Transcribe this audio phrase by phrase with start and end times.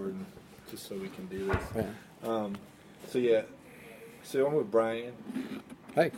[0.00, 0.26] recording
[0.70, 1.62] just so we can do this.
[1.76, 2.28] Yeah.
[2.28, 2.56] Um,
[3.08, 3.42] so yeah,
[4.22, 5.12] so I'm with Brian.
[5.94, 6.12] Hey,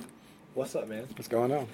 [0.55, 1.07] What's up, man?
[1.17, 1.67] what's going on?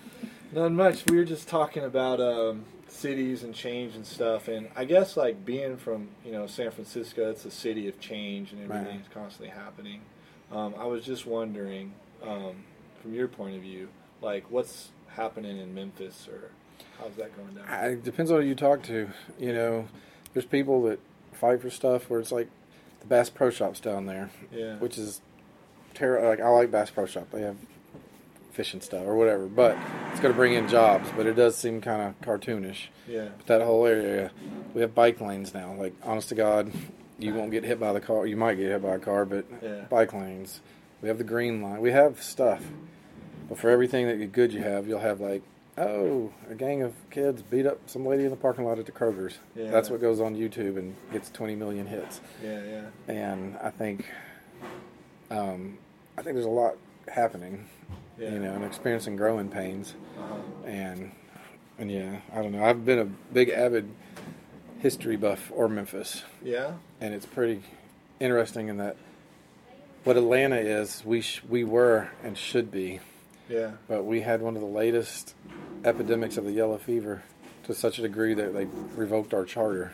[0.53, 1.05] Not much.
[1.11, 5.45] We were just talking about um, cities and change and stuff, and I guess like
[5.45, 8.79] being from you know San Francisco, it's a city of change and Right.
[8.81, 10.01] everything's constantly happening.
[10.53, 12.65] Um, I was just wondering, um,
[13.03, 13.89] from your point of view,
[14.23, 16.51] like what's happening in Memphis or
[16.99, 17.65] how's that going down?
[17.69, 19.09] I- It depends on who you talk to.
[19.39, 19.89] You know,
[20.33, 21.01] there's people that
[21.39, 22.49] fight for stuff where it's like
[23.01, 25.21] the Bass Pro Shops down there, yeah, which is
[25.95, 26.29] terrible.
[26.29, 27.57] Like I like Bass Pro Shop; they have
[28.53, 29.77] fishing stuff or whatever, but
[30.11, 31.09] it's going to bring in jobs.
[31.17, 32.87] But it does seem kind of cartoonish.
[33.07, 34.33] yeah, But that whole area,
[34.75, 35.75] we have bike lanes now.
[35.75, 36.73] Like honest to God,
[37.21, 38.27] you won't get hit by the car.
[38.27, 39.83] You might get hit by a car, but Yeah.
[39.89, 40.61] bike lanes.
[41.03, 41.81] We have the green line.
[41.81, 42.63] We have stuff.
[43.49, 45.43] But for everything that good you have, you'll have like,
[45.79, 48.93] oh, a gang of kids beat up some lady in the parking lot at the
[48.93, 49.39] Kroger's.
[49.55, 49.71] Yeah.
[49.71, 52.21] That's what goes on YouTube and gets 20 million hits.
[52.43, 54.05] yeah, yeah, And I think,
[55.31, 55.79] um,
[56.17, 56.77] I think there's a lot
[57.09, 57.67] happening.
[58.19, 58.33] yeah.
[58.33, 60.37] You know, and experiencing growing pains Uh-huh.
[60.67, 61.13] and
[61.81, 62.65] and yeah, I don't know.
[62.65, 63.89] I've been a big avid
[64.81, 67.63] history buff or Memphis, Yeah, and it's pretty
[68.19, 68.97] interesting in that
[70.03, 72.99] what Atlanta is, we sh- we were and should be,
[73.49, 75.35] yeah, but we had one of the latest
[75.85, 77.23] epidemics of the yellow fever
[77.65, 79.93] to such a degree that they revoked our charter.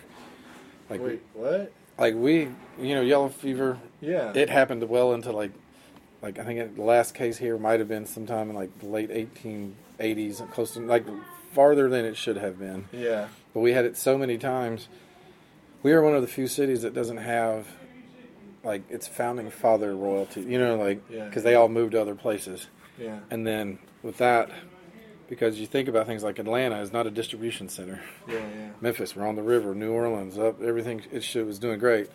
[0.91, 1.72] Like Wait, what?
[1.98, 2.48] like we,
[2.80, 5.52] you know, yellow fever, Yeah, it happened well into like
[6.22, 8.86] like I think it, the last case here might have been sometime in like the
[8.86, 11.05] late 1880s, close to like
[11.52, 12.86] farther than it should have been.
[12.92, 14.89] yeah, But we had it so many times.
[15.83, 17.66] We are one of the few cities that doesn't have
[18.64, 20.41] like its founding father royalty.
[20.42, 21.27] You know, like Yeah.
[21.27, 22.66] because they all moved to other places.
[22.98, 24.50] Yeah, And then with that,
[25.28, 28.00] because you think about things like Atlanta is not a distribution center.
[28.28, 29.74] yeah, yeah, Memphis, we're on the river.
[29.74, 31.02] New Orleans, up everything.
[31.10, 32.10] It was doing great.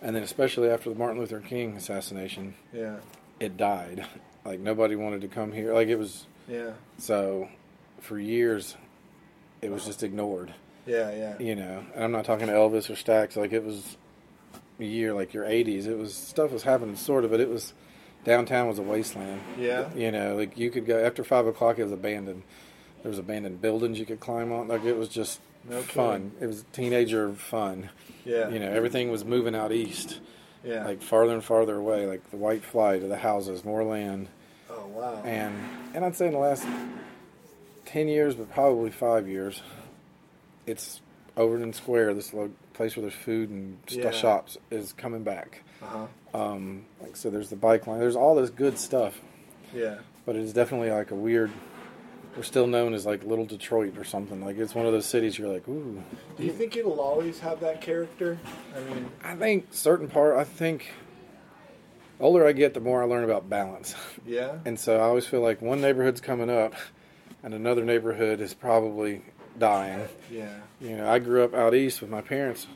[0.00, 2.96] And then especially after the Martin Luther King assassination, yeah,
[3.40, 4.06] it died.
[4.44, 5.72] Like nobody wanted to come here.
[5.72, 7.48] Like it was yeah, so
[8.00, 8.76] for years,
[9.60, 10.52] it was just ignored.
[10.86, 11.38] yeah, yeah.
[11.38, 13.36] You know, and I'm not talking to Elvis or Stax.
[13.36, 13.96] Like it was
[14.80, 15.86] a year, like your 80s.
[15.86, 17.72] It was stuff was happening, sort of, but it was
[18.24, 19.40] downtown was a wasteland.
[19.58, 19.92] Yeah.
[19.94, 21.78] You know, like you could go after five o'clock.
[21.78, 22.42] It was abandoned.
[23.02, 24.68] There was abandoned buildings you could climb on.
[24.68, 26.32] Like it was just No fun.
[26.40, 27.90] It was teenager fun.
[28.24, 28.48] Yeah.
[28.48, 30.20] You know, everything was moving out east,
[30.64, 30.84] Yeah.
[30.84, 32.06] like farther and farther away.
[32.06, 34.28] Like the white flight of the houses, more land,
[34.70, 35.22] oh wow.
[35.24, 35.54] and
[35.94, 36.64] and I'd say in the last
[37.84, 39.62] ten years, but probably five years,
[40.66, 41.00] it's
[41.36, 42.14] Overton Square.
[42.14, 42.50] This lo-
[42.82, 44.10] place where there's food and Yeah.
[44.10, 45.62] shops is coming back.
[45.80, 46.06] Uh huh.
[46.52, 48.00] Um, like so, there's the bike line.
[48.00, 49.20] There's all this good stuff,
[49.72, 49.98] Yeah.
[50.26, 51.50] but it's definitely like a weird.
[52.36, 54.44] We're still known as like Little Detroit or something.
[54.44, 56.02] Like it's one of those cities you're like, ooh.
[56.36, 58.38] Do you think it'll always have that character?
[58.74, 60.36] I mean, I think certain part.
[60.36, 60.90] I think
[62.18, 63.94] older I get, the more I learn about balance.
[64.26, 64.58] yeah.
[64.64, 66.72] And so I always feel like one neighborhood's coming up,
[67.42, 69.22] and another neighborhood is probably
[69.58, 70.08] dying.
[70.30, 70.58] Yeah.
[70.80, 72.66] You know, I grew up out east with my parents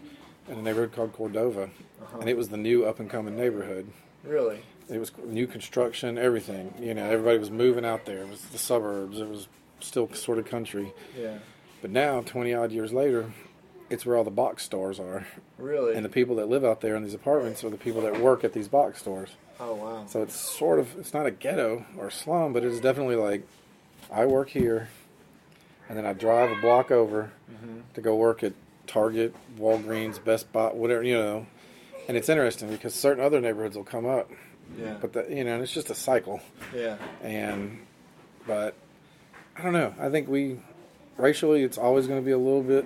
[0.48, 1.64] in a neighborhood called Cordova,
[2.00, 2.18] Uh-huh.
[2.20, 3.88] and it was the new up and coming neighborhood.
[4.24, 4.60] Really.
[4.88, 6.74] It was new construction, everything.
[6.78, 8.18] You know, everybody was moving out there.
[8.22, 9.18] It was the suburbs.
[9.20, 9.48] It was
[9.80, 10.92] still sort of country.
[11.18, 11.38] Yeah.
[11.82, 13.32] But now, 20 odd years later,
[13.90, 15.26] it's where all the box stores are.
[15.58, 15.94] Really.
[15.94, 18.44] And the people that live out there in these apartments are the people that work
[18.44, 19.30] at these box stores.
[19.58, 20.04] oh wow.
[20.06, 23.42] So it's sort of it's not a ghetto or slum, but it's definitely like
[24.12, 24.88] I work here,
[25.88, 27.78] and then I drive a block over Mm-hmm.
[27.94, 28.52] to go work at
[28.86, 31.46] Target, Walgreens, Best Buy, whatever you know.
[32.08, 34.30] And it's interesting because certain other neighborhoods will come up,
[34.78, 34.96] Yeah.
[35.00, 36.40] but the, you know, and it's just a cycle.
[36.74, 36.96] yeah.
[37.22, 37.78] And
[38.46, 38.74] but
[39.56, 39.94] I don't know.
[39.98, 40.60] I think we
[41.16, 42.84] racially, it's always going to be a little bit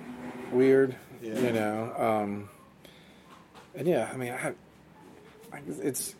[0.51, 1.39] weird, Yeah.
[1.39, 1.93] you know.
[1.97, 2.49] Um,
[3.75, 4.53] and yeah, I mean, I,
[5.53, 6.15] I, it's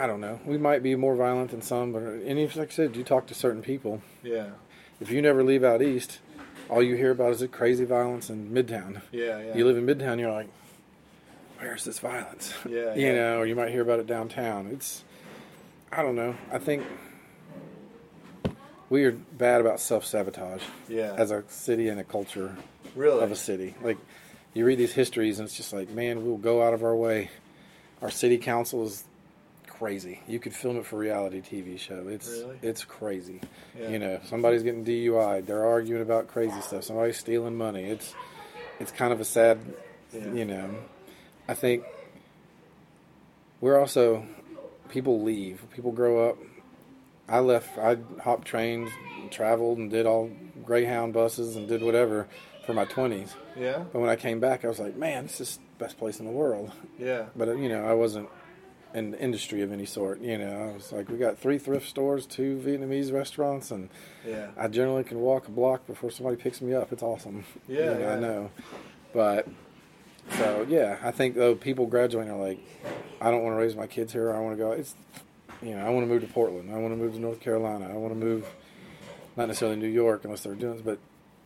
[0.00, 0.40] I don't know.
[0.44, 3.26] We might be more violent than some, but and if, like I said, you talk
[3.28, 4.02] to certain people.
[4.22, 4.50] Yeah.
[5.02, 6.20] If you never leave out east,
[6.70, 9.02] all you hear about is the crazy violence in Midtown.
[9.10, 9.40] Yeah.
[9.42, 9.56] Yeah.
[9.56, 10.48] You live in Midtown, you're like,
[11.58, 12.54] where's this violence?
[12.68, 13.14] Yeah, you yeah.
[13.14, 14.68] know, or you might hear about it downtown.
[14.68, 15.02] It's,
[15.90, 16.36] I don't know.
[16.52, 16.84] I think
[18.90, 21.14] we are bad about self sabotage Yeah.
[21.18, 22.56] as a city and a culture
[22.94, 23.22] really.
[23.22, 23.74] of a city.
[23.82, 23.98] Like,
[24.54, 27.30] you read these histories, and it's just like, man, we'll go out of our way.
[28.02, 29.02] Our city council is
[29.82, 30.20] crazy.
[30.28, 32.06] You could film it for a reality TV show.
[32.06, 32.58] It's Really?
[32.62, 33.40] it's crazy.
[33.76, 33.88] Yeah.
[33.88, 35.44] You know, somebody's getting DUI.
[35.44, 36.84] They're arguing about crazy stuff.
[36.84, 37.82] Somebody's stealing money.
[37.84, 38.14] It's
[38.78, 39.58] it's kind of a sad,
[40.12, 40.32] Yeah.
[40.32, 40.70] you know.
[41.48, 41.82] I think
[43.60, 44.24] we're also
[44.88, 45.60] people leave.
[45.74, 46.38] People grow up.
[47.28, 47.76] I left.
[47.76, 48.88] I hopped trains,
[49.30, 50.30] traveled, and did all
[50.64, 52.28] Greyhound buses and did whatever.
[52.66, 53.34] for my twenties.
[53.58, 53.82] Yeah.
[53.92, 56.26] But when I came back, I was like, man, this is the best place in
[56.26, 56.70] the world.
[56.96, 57.24] Yeah.
[57.34, 58.28] But you know, I wasn't
[58.94, 60.20] in the industry of any sort.
[60.20, 63.88] You know, I was like, we got three thrift stores, two Vietnamese restaurants, and
[64.26, 64.48] Yeah.
[64.56, 66.92] I generally can walk a block before somebody picks me up.
[66.92, 67.44] It's awesome.
[67.68, 68.12] Yeah, You know, yeah.
[68.14, 68.50] I know.
[69.12, 69.48] But
[70.38, 72.58] so yeah, I think though people graduating are like,
[73.20, 74.32] I don't want to raise my kids here.
[74.32, 74.72] I want to go.
[74.72, 74.94] It's
[75.62, 76.70] you know, I want to move to Portland.
[76.74, 77.88] I want to move to North Carolina.
[77.88, 78.46] I want to move,
[79.36, 80.98] not necessarily New York unless they're doing this, but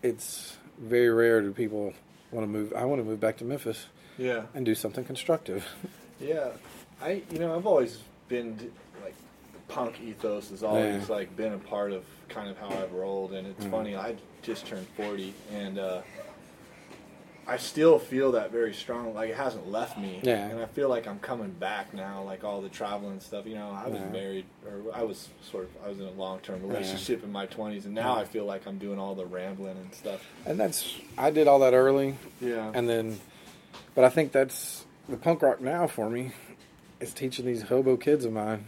[0.03, 1.93] it's very rare do people
[2.33, 2.73] want to move.
[2.75, 4.45] I want to move back to Memphis Yeah.
[4.55, 5.67] and do something constructive.
[6.19, 6.49] Yeah,
[7.03, 7.99] I you know I've always
[8.29, 8.71] been
[9.03, 9.15] like
[9.69, 11.15] punk ethos has always Yeah.
[11.15, 13.71] like been a part of kind of how I've rolled, and it's Mhm.
[13.71, 16.03] funny I just turned forty, and uh,
[17.49, 19.15] I still feel that very strong.
[19.15, 20.47] Like it hasn't left me, Yeah.
[20.49, 22.23] and I feel like I'm coming back now.
[22.23, 23.47] Like all the traveling and stuff.
[23.47, 24.09] You know, I was Yeah.
[24.09, 27.47] married, or I was sort of I was in a long term relationship in my
[27.47, 28.17] twenties, and now.
[28.17, 30.27] I feel like I'm doing all the rambling and stuff.
[30.45, 33.21] And that's I did all that early, Yeah, and then,
[33.95, 36.33] but I think that's the punk rock now for me.
[37.01, 38.67] Is teaching these hobo kids of mine.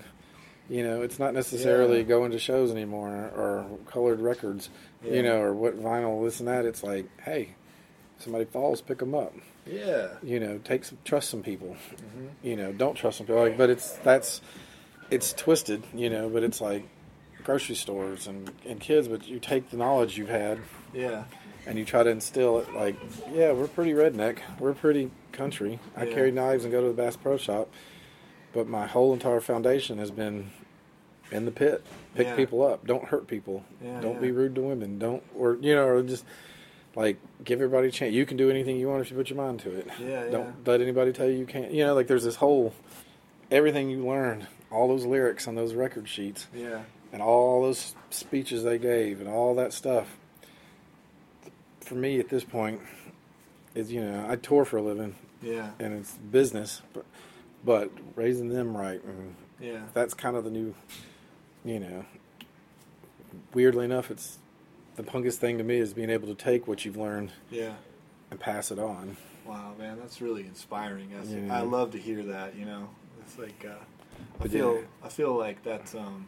[0.68, 2.02] You know, it's not necessarily Yeah.
[2.04, 4.68] going to shows anymore or colored records.
[5.02, 5.12] Yeah.
[5.14, 6.66] You know, or what vinyl this and that.
[6.66, 7.54] It's like, hey,
[8.18, 9.32] somebody falls, pick them up.
[9.66, 11.76] yeah, You know, take some trust some people.
[12.14, 13.40] hmm You know, don't trust some people.
[13.42, 14.42] Like, but it's that's
[15.10, 15.82] it's twisted.
[15.94, 16.86] You know, but it's like
[17.44, 19.08] grocery stores and and kids.
[19.08, 20.58] But you take the knowledge you've had
[20.92, 21.24] yeah,
[21.66, 22.96] and you try to instill it like,
[23.32, 25.78] yeah, we're pretty redneck, we're pretty country.
[25.96, 27.70] I carry knives and go to the Bass Pro Shop,
[28.52, 30.50] but my whole entire foundation has been
[31.30, 31.84] in the pit.
[32.14, 32.36] Pick Yeah.
[32.36, 32.86] people up.
[32.86, 33.64] Don't hurt people.
[33.82, 34.20] Yeah, don't yeah.
[34.20, 34.98] be rude to women.
[34.98, 36.24] Don't or you know or just
[36.96, 38.14] like give everybody a chance.
[38.14, 39.88] You can do anything you want if you put your mind to it.
[40.00, 41.70] Yeah, Don't let anybody tell you you can't.
[41.70, 42.72] You know, like there's this whole
[43.50, 48.62] everything you learned, all those lyrics on those record sheets yeah, and all those speeches
[48.64, 50.16] they gave and all that stuff.
[51.80, 52.80] For me, at this point,
[53.74, 57.04] is you know I tour for a living yeah, and it's business, but
[57.64, 59.80] but raising them right, and yeah.
[59.92, 60.74] that's kind of the new,
[61.64, 62.04] you know.
[63.54, 64.38] Weirdly enough, it's
[64.96, 67.74] the punkest thing to me is being able to take what you've learned Yeah.
[68.30, 69.16] and pass it on.
[69.46, 71.10] Wow, man, that's really inspiring.
[71.14, 71.56] That's, Yeah.
[71.56, 72.54] I love to hear that.
[72.56, 72.88] You know,
[73.20, 74.80] it's like uh, I But feel yeah.
[75.04, 76.26] I feel like that's um,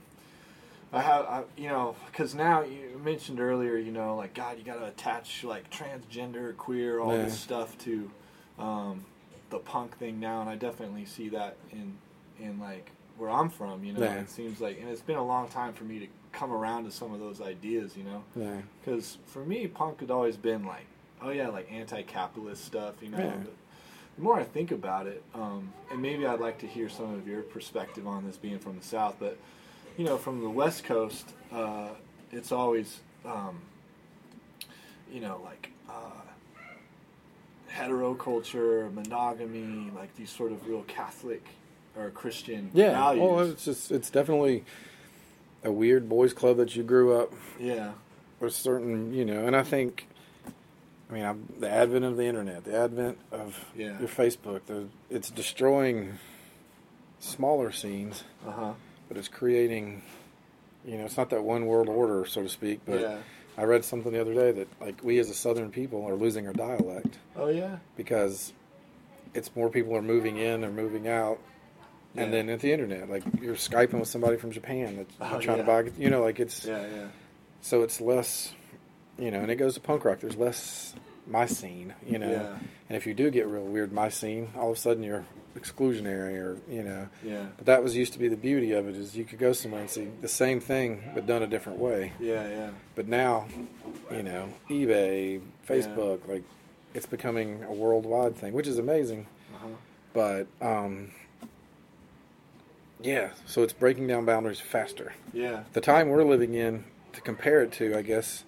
[0.93, 4.65] I have I, you know because now you mentioned earlier you know like God you
[4.65, 7.25] got to attach like transgender queer all Yeah.
[7.25, 8.11] this stuff to
[8.59, 9.05] um,
[9.51, 11.97] the punk thing now, and I definitely see that in
[12.39, 13.85] in like where I'm from.
[13.85, 14.21] You know, Yeah.
[14.21, 16.91] it seems like and it's been a long time for me to come around to
[16.91, 17.97] some of those ideas.
[17.97, 18.25] You know.
[18.37, 20.87] Yeah, Because for me, punk had always been like,
[21.21, 23.19] oh yeah, like anti-capitalist stuff, you know.
[23.19, 23.37] Yeah.
[23.43, 23.53] But
[24.17, 27.27] the more I think about it, um, and maybe I'd like to hear some of
[27.29, 29.17] your perspective on this, being from the South.
[29.19, 29.37] But
[29.99, 31.89] you know, from the West Coast, uh,
[32.33, 33.61] it's always, um,
[35.13, 35.93] you know, like uh,
[37.71, 41.47] hetero culture, monogamy, like these sort of real Catholic
[41.97, 42.91] or Christian yeah.
[42.93, 43.23] values.
[43.23, 44.65] Well, it's just it's definitely
[45.63, 47.93] a weird boys' club that you grew up yeah,
[48.41, 50.07] with certain, you know, and I think,
[51.11, 53.99] I mean, I'm, the advent of the internet, the advent of Yeah.
[53.99, 56.19] your Facebook, the, it's destroying
[57.19, 58.73] smaller scenes, uh huh,
[59.09, 60.03] but it's creating,
[60.87, 62.81] you know, it's not that one world order, so to speak.
[62.87, 63.19] But yeah.
[63.59, 66.47] I read something the other day that like we as a Southern people are losing
[66.47, 68.53] our dialect Oh yeah, because
[69.35, 71.39] it's more people are moving in or moving out.
[72.17, 75.59] And then at the internet, like you're skyping with somebody from Japan that's Oh, trying
[75.59, 75.63] yeah.
[75.65, 77.07] to buy, you know, like it's yeah, yeah.
[77.61, 78.53] so it's less,
[79.17, 80.19] you know, and it goes to punk rock.
[80.21, 80.95] There's less
[81.31, 82.31] my scene, you know.
[82.31, 82.59] Yeah.
[82.89, 85.25] And if you do get real weird my scene, all of a sudden you're
[85.57, 87.09] exclusionary or, you know.
[87.25, 87.47] Yeah.
[87.57, 89.81] But that was used to be the beauty of it is you could go somewhere
[89.81, 92.13] and see the same thing but done a different way.
[92.21, 92.71] Yeah, yeah.
[92.95, 93.47] But now,
[94.11, 96.45] you know, eBay, Facebook, like
[96.95, 99.27] it's becoming a worldwide thing, which is amazing.
[99.55, 99.69] Uh-huh.
[100.13, 101.11] But um
[103.03, 105.63] yeah, so it's breaking down boundaries faster Yeah.
[105.73, 106.85] the time we're living in
[107.15, 108.45] to compare it to, I guess,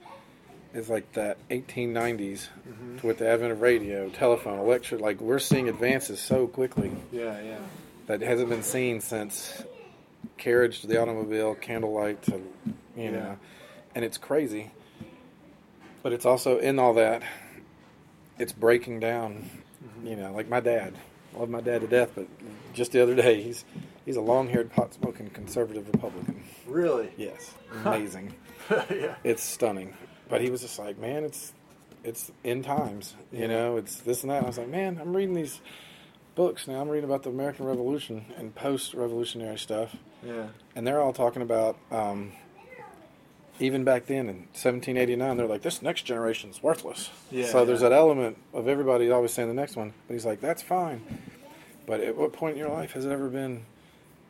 [0.74, 3.00] is like that 1890s Mhm.
[3.00, 5.00] to with the advent of radio, telephone, electric.
[5.00, 7.58] Like we're seeing advances so quickly Yeah, yeah.
[8.06, 9.62] that hasn't been seen since
[10.38, 12.32] carriage to the automobile, candlelight to,
[12.96, 13.10] you Yeah.
[13.10, 13.36] know,
[13.94, 14.70] and it's crazy.
[16.02, 17.22] But it's also in all that,
[18.38, 19.48] it's breaking down.
[19.84, 20.06] Mm-hmm.
[20.06, 20.94] You know, like my dad.
[21.34, 22.26] I love my dad to death, but
[22.74, 23.64] just the other day, he's
[24.04, 26.42] he's a long-haired, pot-smoking conservative Republican.
[26.66, 27.10] Really?
[27.16, 28.34] Yes, amazing.
[28.70, 29.14] yeah.
[29.24, 29.94] it's stunning.
[30.32, 31.52] But he was just like, man, it's
[32.04, 34.38] it's in times, you know, it's this and that.
[34.38, 35.60] And I was like, man, I'm reading these
[36.34, 36.80] books now.
[36.80, 39.94] I'm reading about the American Revolution and post-revolutionary stuff,
[40.26, 40.46] Yeah.
[40.74, 42.32] and they're all talking about, um,
[43.60, 47.10] even back then in 1789, they're like, this next generation's worthless.
[47.30, 47.90] Yeah, so there's yeah.
[47.90, 49.92] that element of everybody always saying the next one.
[50.08, 51.02] But he's like, that's fine.
[51.86, 53.66] But at what point in your life has it ever been,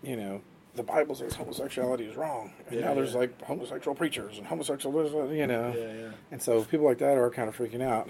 [0.02, 0.40] you know,
[0.75, 3.21] the Bible says homosexuality is wrong, and Yeah, now there's yeah.
[3.21, 7.17] like homosexual preachers and homosexual, uh, you know, Yeah, yeah, and so people like that
[7.19, 8.09] are kind of freaking out.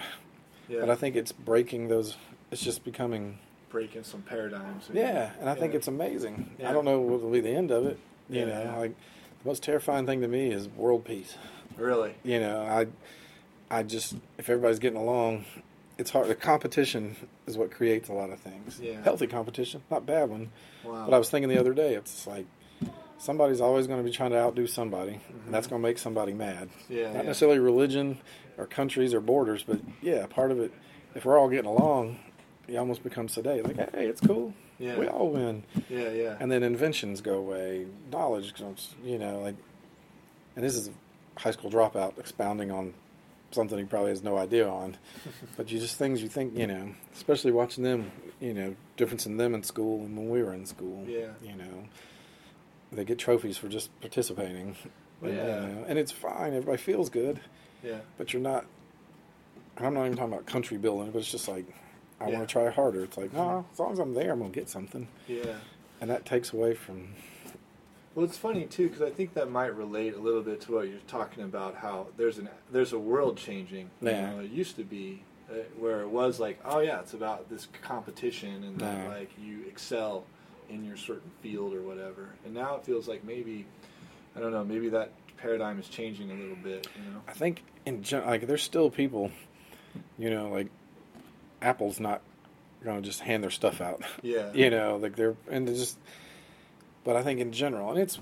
[0.69, 0.81] yeah.
[0.81, 2.17] But I think it's breaking those.
[2.51, 3.39] It's just becoming
[3.71, 4.89] breaking some paradigms.
[4.93, 6.51] yeah, and I think it's amazing.
[6.65, 7.99] I don't know what will be the end of it.
[8.29, 8.95] You know, like
[9.43, 11.37] the most terrifying thing to me is world peace.
[11.77, 12.15] really.
[12.23, 12.87] You know, I,
[13.77, 15.47] I just if everybody's getting along,
[15.99, 16.29] it's hard.
[16.29, 18.81] The competition is what creates a lot of things.
[18.83, 19.03] Yeah.
[19.03, 20.51] Healthy competition, not bad one.
[20.85, 21.07] Wow.
[21.07, 22.47] But I was thinking the other day, it's like
[23.19, 26.33] somebody's always going to be trying to outdo somebody, and that's going to make somebody
[26.33, 26.69] mad.
[26.69, 26.93] Mm-hmm.
[26.93, 27.23] Yeah, Not yeah.
[27.23, 28.19] necessarily religion
[28.59, 30.73] or countries or borders, but yeah, part of it.
[31.15, 32.19] If we're all getting along,
[32.67, 33.61] it almost becomes today.
[33.61, 34.55] Like, hey, it's cool.
[34.79, 34.99] Yeah.
[34.99, 35.63] We all win.
[35.89, 36.37] Yeah, yeah.
[36.41, 39.55] And then inventions go away, knowledge comes, you know, like,
[40.57, 42.93] and this is a high school dropout expounding on
[43.55, 44.97] something he probably has no idea on,
[45.57, 49.37] but you just things you think, you know, especially watching them, you know, difference in
[49.37, 51.05] them in school and when we were in school.
[51.07, 51.29] Yeah.
[51.43, 51.85] You know,
[52.93, 54.77] they get trophies for just participating.
[55.23, 55.67] and, Yeah.
[55.67, 56.55] You know, and it's fine.
[56.55, 57.41] Everybody feels good,
[57.83, 57.99] yeah.
[58.19, 58.65] but you're not.
[59.79, 61.65] I'm not even talking about country building, but it's just like
[62.21, 62.37] I Yeah.
[62.39, 63.03] want to try harder.
[63.05, 65.57] It's like, no, as long as I'm there, I'm gonna get something, Yeah.
[66.01, 67.15] and that takes away from
[68.15, 70.89] Well, it's funny too because I think that might relate a little bit to what
[70.89, 71.77] you're talking about.
[71.77, 73.91] How there's an there's a world changing.
[74.01, 74.31] You Yeah.
[74.35, 77.69] know, it used to be uh, where it was like, oh yeah, it's about this
[77.83, 79.09] competition and that Yeah.
[79.09, 80.25] like you excel
[80.69, 82.29] in your certain field or whatever.
[82.45, 83.65] And now it feels like maybe
[84.37, 86.87] I don't know, maybe that paradigm is changing a little bit.
[86.97, 87.23] You know.
[87.27, 89.31] I think in gen- like there's still people,
[90.19, 90.69] you know, like
[91.63, 92.21] Apple's not
[92.85, 94.03] going to just hand their stuff out.
[94.23, 94.51] Yeah.
[94.55, 95.99] you know, like they're and they're just.
[97.05, 98.19] But I think in general, and it's,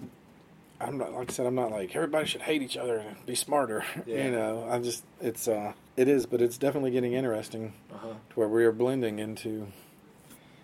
[0.81, 3.35] I'm not like I said, I'm not like everybody should hate each other and be
[3.35, 3.85] smarter.
[4.07, 4.25] Yeah.
[4.27, 8.09] You know, I'm just it's uh it is, but it's definitely getting interesting Uh huh.
[8.31, 9.67] to where we are blending into.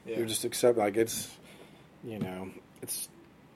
[0.06, 0.18] Yeah.
[0.18, 1.28] You're just accept like it's,
[2.04, 3.08] you know, it's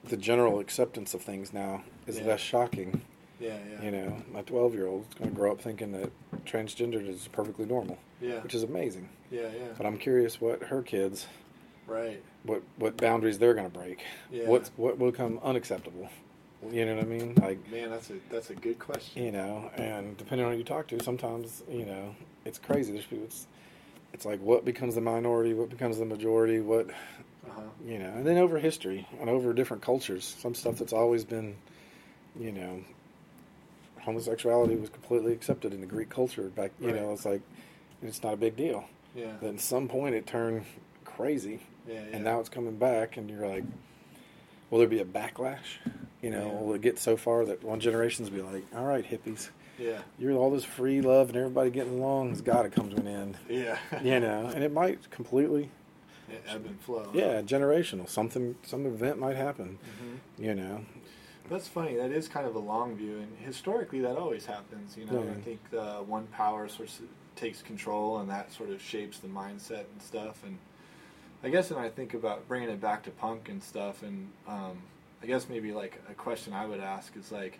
[0.03, 2.25] the general acceptance of things now is Yeah.
[2.27, 3.01] less shocking.
[3.39, 3.57] yeah.
[3.71, 3.81] Yeah.
[3.85, 6.11] You know, my 12 year old is going to grow up thinking that
[6.45, 8.39] transgender is perfectly normal, Yeah.
[8.43, 9.09] which is amazing.
[9.31, 9.41] Yeah.
[9.43, 9.67] Yeah.
[9.77, 11.25] But I'm curious what her kids,
[11.91, 12.21] Right.
[12.43, 14.03] what what boundaries they're going to break.
[14.31, 14.47] Yeah.
[14.47, 16.09] What's what will become unacceptable.
[16.71, 17.35] You know what I mean?
[17.41, 19.23] Like Man, that's a that's a good question.
[19.23, 22.91] you know, and depending on who you talk to, sometimes you know it's crazy.
[22.93, 23.25] There's people.
[23.25, 23.47] It's,
[24.13, 27.61] it's like what becomes the minority, what becomes the majority, what Uh huh.
[27.85, 31.55] you know, and then over history and over different cultures, some stuff that's always been,
[32.39, 32.81] you know,
[34.01, 36.71] homosexuality was completely accepted in the Greek culture back.
[36.79, 36.95] You Right.
[36.95, 37.41] know, it's like
[38.01, 38.85] it's not a big deal.
[39.15, 39.33] Yeah.
[39.41, 40.65] Then at some point it turned
[41.05, 41.93] crazy, Yeah.
[41.95, 41.99] Yeah.
[42.13, 43.63] and now it's coming back, and you're like,
[44.69, 45.79] will there be a backlash?
[46.21, 46.59] You know, Yeah.
[46.61, 49.99] will it get so far that one generation's be like, all right, hippies, Yeah.
[50.19, 53.07] you're all this free love and everybody getting along has got to come to an
[53.07, 53.37] end.
[53.49, 53.77] Yeah.
[54.03, 55.71] You know, and it might completely,
[56.29, 57.09] Yeah, ebb and flow.
[57.13, 58.07] yeah, generational.
[58.07, 59.79] Something, some event might happen.
[59.99, 60.85] hmm You know,
[61.49, 61.95] That's funny.
[61.95, 64.95] That is kind of a long view, and historically, that always happens.
[64.95, 65.31] You know, Yeah.
[65.31, 69.27] I think uh, one power sort of takes control, and that sort of shapes the
[69.27, 70.43] mindset and stuff.
[70.45, 70.59] And
[71.43, 74.81] I guess when I think about bringing it back to punk and stuff, and um,
[75.23, 77.59] I guess maybe like a question I would ask is like,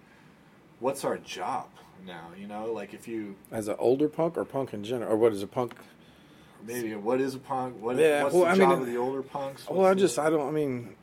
[0.80, 1.68] what's our job
[2.06, 2.28] now?
[2.40, 5.34] You know, like if you as an older punk or punk in general, or what
[5.34, 5.74] is a punk?
[6.64, 7.82] maybe what is a punk?
[7.82, 9.68] What, Yeah, what's well, the I job it- of the older punks?
[9.68, 10.48] Well, I just, the- I don't.
[10.48, 10.96] I mean,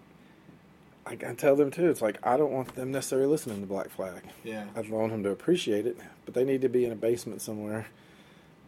[1.05, 1.89] I, I tell them too.
[1.91, 4.23] It's like I don't want them necessarily listening to Black Flag.
[4.45, 7.43] yeah, I want them to appreciate it, but they need to be in a basement
[7.43, 7.87] somewhere,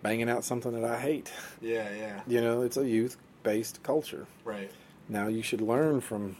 [0.03, 1.31] banging out something that I hate.
[1.61, 2.85] yeah, yeah, You know, it's a
[3.45, 4.27] youth-based culture.
[4.45, 4.71] right,
[5.09, 6.37] Now you should learn from.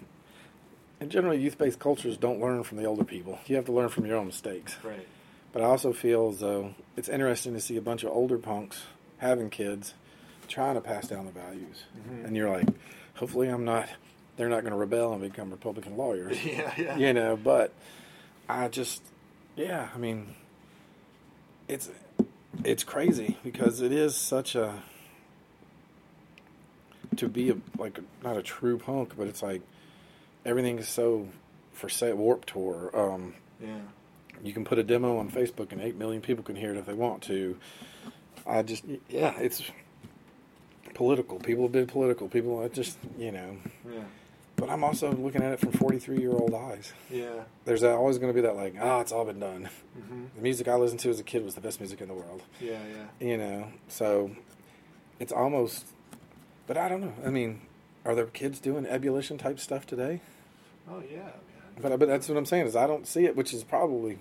[1.01, 3.39] And generally, youth-based cultures don't learn from the older people.
[3.47, 4.77] You have to learn from your own mistakes.
[4.85, 5.07] right,
[5.53, 8.83] But I also feel as though it's interesting to see a bunch of older punks
[9.17, 9.95] having kids,
[10.47, 11.85] trying to pass down the values.
[12.07, 12.27] Mhm.
[12.27, 12.69] And you're like,
[13.15, 13.89] hopefully, I'm not.
[14.37, 16.43] They're not going to rebel and become Republican lawyers.
[16.45, 17.73] yeah, yeah, you know but
[18.49, 19.01] i just
[19.55, 20.35] yeah i mean
[21.69, 21.89] it's
[22.65, 24.83] it's crazy because it is such a
[27.17, 29.63] to be a like not a true punk but it's like
[30.45, 31.29] everything is so
[31.73, 33.79] for set Warped Tour um yeah.
[34.43, 36.87] you can put a demo on facebook and 8 million people can hear it if
[36.87, 37.57] they want to.
[38.47, 39.63] I just yeah it's
[40.95, 41.39] political.
[41.39, 42.29] People have been political.
[42.29, 43.57] People it just you know.
[43.87, 44.05] Yeah.
[44.57, 46.93] but i'm also looking at it from 43 year old eyes.
[47.11, 47.45] Yeah.
[47.65, 49.69] there's that, always going to be that like ah it's all been done.
[49.95, 52.15] Hmm the music i listened to as a kid was the best music in the
[52.15, 52.43] world.
[52.61, 52.79] Yeah,
[53.21, 53.27] yeah.
[53.27, 53.69] you know?
[53.89, 54.31] So
[55.19, 55.87] it's almost
[56.71, 57.61] but i don't know i mean
[58.05, 60.21] are there kids doing ebullition type stuff today
[60.89, 61.33] Oh yeah, man.
[61.83, 64.19] but but that's what i'm saying is i don't see it which is probably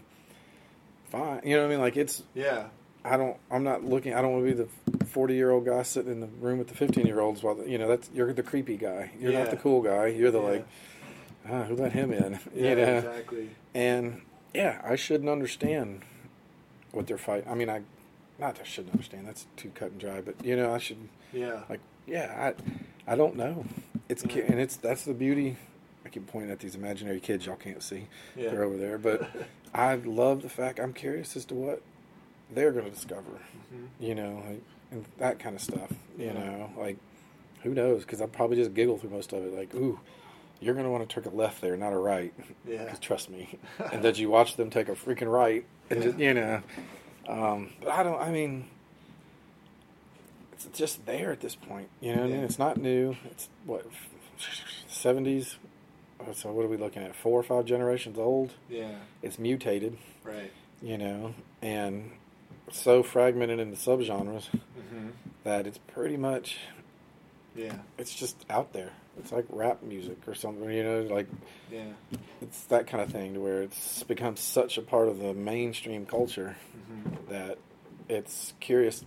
[1.12, 1.42] fine.
[1.44, 1.80] You know what I mean?
[1.82, 2.66] Like it's Yeah.
[3.04, 3.38] I don't.
[3.50, 4.14] I'm not looking.
[4.14, 6.68] I don't want to be the 40 year old guy sitting in the room with
[6.68, 7.42] the 15 year olds.
[7.42, 9.10] While the, you know that's you're the creepy guy.
[9.20, 10.08] You're not the cool guy.
[10.08, 10.50] You're the Yeah.
[10.50, 10.68] like,
[11.50, 12.34] ah, who let him in?
[12.56, 12.98] Yeah, you know.
[12.98, 13.50] exactly.
[13.74, 14.22] And
[14.54, 16.02] yeah, I shouldn't understand
[16.92, 17.50] what they're fighting.
[17.50, 17.82] I mean, I
[18.38, 19.26] not I shouldn't understand.
[19.28, 20.20] That's too cut and dry.
[20.22, 20.98] But you know, I should
[21.34, 21.62] Yeah.
[21.70, 21.80] like.
[22.10, 22.54] Yeah,
[23.08, 23.66] I I don't know.
[24.10, 24.44] It's Yeah.
[24.48, 25.58] and it's that's the beauty.
[26.06, 28.08] I keep pointing at these imaginary kids y'all can't see.
[28.36, 28.50] Yeah.
[28.52, 29.30] They're over there, but
[29.74, 31.82] I love the fact I'm curious as to what
[32.52, 33.32] they're going to discover.
[33.74, 33.88] Mhm.
[34.00, 34.62] You know, like,
[34.92, 35.92] and that kind of stuff.
[36.18, 36.34] You Yeah.
[36.34, 36.98] know, like
[37.64, 38.02] who knows?
[38.04, 39.54] Because I probably just giggle through most of it.
[39.54, 40.00] Like, ooh,
[40.62, 42.34] you're going to want to take a left there, not a right.
[42.68, 42.94] Yeah.
[43.02, 43.60] trust me.
[43.92, 46.06] and that you watch them take a freaking right, and Yeah.
[46.08, 46.62] just, you know.
[47.28, 48.20] Um, but I don't.
[48.20, 48.66] I mean,
[50.66, 51.90] it's just there at this point.
[52.02, 52.44] You know what I mean?
[52.44, 53.16] It's not new.
[53.26, 53.86] It's what
[54.88, 55.58] seventies.
[56.34, 57.16] So what are we looking at?
[57.16, 58.52] Four or five generations old.
[58.70, 58.96] Yeah.
[59.22, 60.52] It's mutated, Right.
[60.82, 62.12] you know, and
[62.72, 65.10] so fragmented into subgenres hmm
[65.44, 66.58] that it's pretty much
[67.56, 67.76] Yeah.
[67.98, 68.92] it's just out there.
[69.18, 71.28] It's like rap music or something, you know, like
[71.72, 71.94] Yeah.
[72.42, 76.06] it's that kind of thing to where it's become such a part of the mainstream
[76.06, 77.58] culture hmm that
[78.10, 79.04] it's curious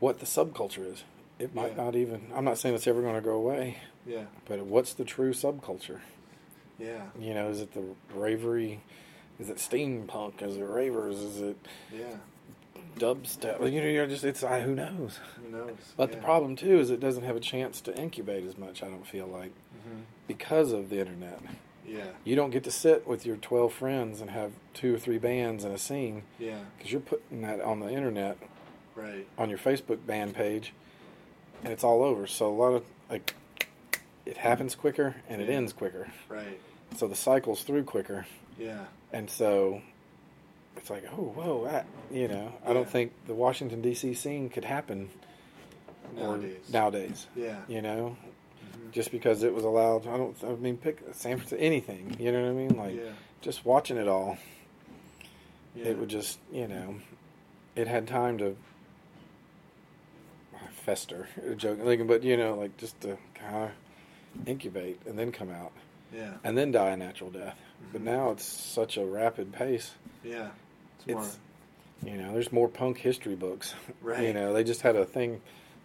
[0.00, 1.04] what the subculture is.
[1.38, 1.84] It might Yeah.
[1.84, 2.28] not even.
[2.34, 3.76] I'm not saying it's ever going to go away,
[4.06, 4.24] Yeah.
[4.46, 6.00] but what's the true subculture?
[6.78, 7.06] Yeah.
[7.18, 8.80] You know, is it the bravery?
[9.38, 10.40] Is it steampunk?
[10.42, 11.16] Is it ravers?
[11.18, 11.56] Is it
[11.92, 12.16] Yeah.
[12.98, 13.70] dubstep?
[13.72, 15.20] You know, you're just it's I who knows.
[15.42, 15.76] Who knows?
[15.96, 16.16] But yeah.
[16.16, 18.82] the problem too is it doesn't have a chance to incubate as much.
[18.82, 19.52] I don't feel like
[19.86, 21.38] hmm because of the internet.
[21.86, 22.06] Yeah.
[22.24, 25.64] You don't get to sit with your 12 friends and have two or three bands
[25.64, 26.58] in a scene Yeah.
[26.76, 28.36] because you're putting that on the internet
[28.96, 29.26] Right.
[29.38, 30.72] on your Facebook band page,
[31.62, 32.26] and it's all over.
[32.26, 33.34] So a lot of like,
[34.24, 36.08] it happens quicker and it ends quicker.
[36.28, 36.58] Right.
[36.96, 38.26] So the cycles through quicker,
[38.58, 38.84] Yeah.
[39.12, 39.82] and so
[40.76, 42.52] it's like, oh, whoa, that you know.
[42.64, 44.14] I don't think the Washington D.C.
[44.14, 45.10] scene could happen
[46.14, 46.58] Nowadays.
[46.72, 47.26] nowadays.
[47.36, 47.60] Yeah.
[47.68, 48.16] You know,
[48.78, 48.92] Mhm.
[48.92, 50.06] just because it was allowed.
[50.06, 50.36] I don't.
[50.44, 52.16] I mean, pick San Francisco, anything.
[52.18, 52.76] You know what I mean?
[52.76, 53.12] Like yeah.
[53.42, 54.38] just watching it all.
[55.74, 55.86] Yeah.
[55.88, 56.94] it would just you know
[57.74, 58.56] it had time to
[60.86, 65.72] fester joking but you know like just to kind of incubate and then come out
[66.14, 66.34] Yeah.
[66.44, 67.58] and then die a natural death
[67.92, 68.04] but Mhm.
[68.04, 69.92] now it's such a rapid pace
[70.24, 70.50] Yeah.
[71.06, 71.38] It's
[72.04, 74.22] you know there's more punk history books Right.
[74.22, 75.40] you know they just had a thing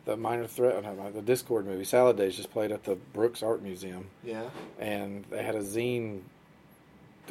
[0.06, 4.08] the minor threat the Dischord movie salad days just played at the brooks art museum
[4.24, 4.50] yeah.
[4.80, 6.22] and they had a zine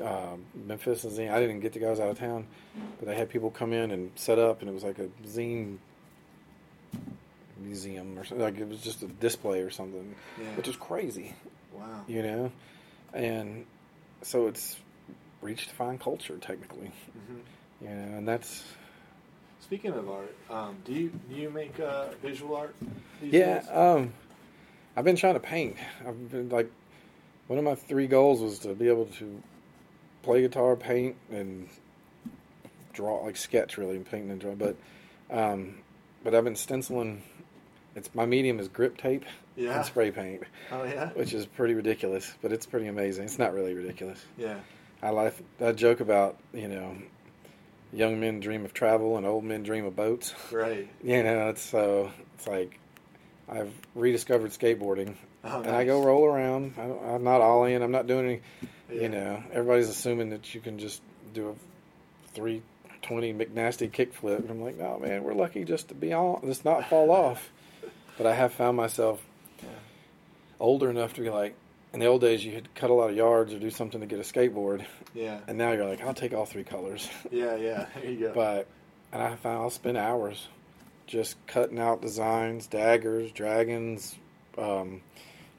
[0.03, 1.31] uh, Memphis and zine.
[1.31, 2.47] I didn't get the guys out of town,
[2.99, 5.77] but they had people come in and set up, and it was like a zine
[7.61, 8.45] museum or something.
[8.45, 10.55] Like it was just a display or something, Yeah.
[10.57, 11.35] which is crazy,
[11.73, 12.05] Wow.
[12.07, 12.53] you know.
[13.13, 13.67] And
[14.23, 14.77] so it's
[15.43, 16.93] reached fine culture technically,
[17.29, 17.39] hmm
[17.83, 18.63] you know, and that's
[19.63, 22.75] Speaking of art, um, do you do you make uh, visual art?
[23.23, 23.63] Yeah.
[23.71, 24.13] Um,
[24.97, 25.77] I've been trying to paint.
[26.05, 26.71] I've been like
[27.47, 29.43] one of my three goals was to be able to
[30.23, 31.69] play guitar, paint, and
[32.93, 34.55] draw, like sketch really, and paint and draw.
[34.55, 34.77] But
[35.31, 35.77] um,
[36.25, 37.23] but I've been stenciling.
[38.01, 39.25] It's my medium is grip tape
[39.57, 39.77] Yeah.
[39.77, 41.11] and spray paint, oh yeah.
[41.11, 43.25] which is pretty ridiculous, but it's pretty amazing.
[43.25, 44.25] It's not really ridiculous.
[44.39, 44.59] Yeah.
[45.03, 45.41] I laugh.
[45.61, 46.97] I joke about you know,
[47.93, 50.35] young men dream of travel and old men dream of boats.
[50.51, 50.89] Right.
[51.03, 52.79] You know, it's so it's like
[53.49, 56.75] I've rediscovered skateboarding, Oh, and I go roll around.
[56.79, 57.83] I don't, I'm not all in.
[57.83, 58.41] I'm not doing any.
[58.93, 59.03] Yeah.
[59.03, 61.01] You know, everybody's assuming that you can just
[61.35, 61.55] do a
[62.35, 62.63] three
[63.03, 66.65] twenty McNasty kickflip, and I'm like, no, man, we're lucky just to be on, just
[66.65, 67.51] not fall off.
[68.21, 69.23] But I have found myself
[69.63, 69.69] Yeah.
[70.61, 71.55] older enough to be like,
[71.95, 74.07] in the old days, you had cut a lot of yards or do something to
[74.07, 75.39] get a skateboard, Yeah.
[75.49, 77.09] and now you're like, I'll take all three colors.
[77.31, 77.57] Yeah.
[77.57, 77.87] Yeah.
[77.95, 78.33] There you go.
[78.35, 78.67] But
[79.11, 80.49] and I found I'll spend hours
[81.07, 84.17] just cutting out designs, daggers, dragons,
[84.59, 85.01] um,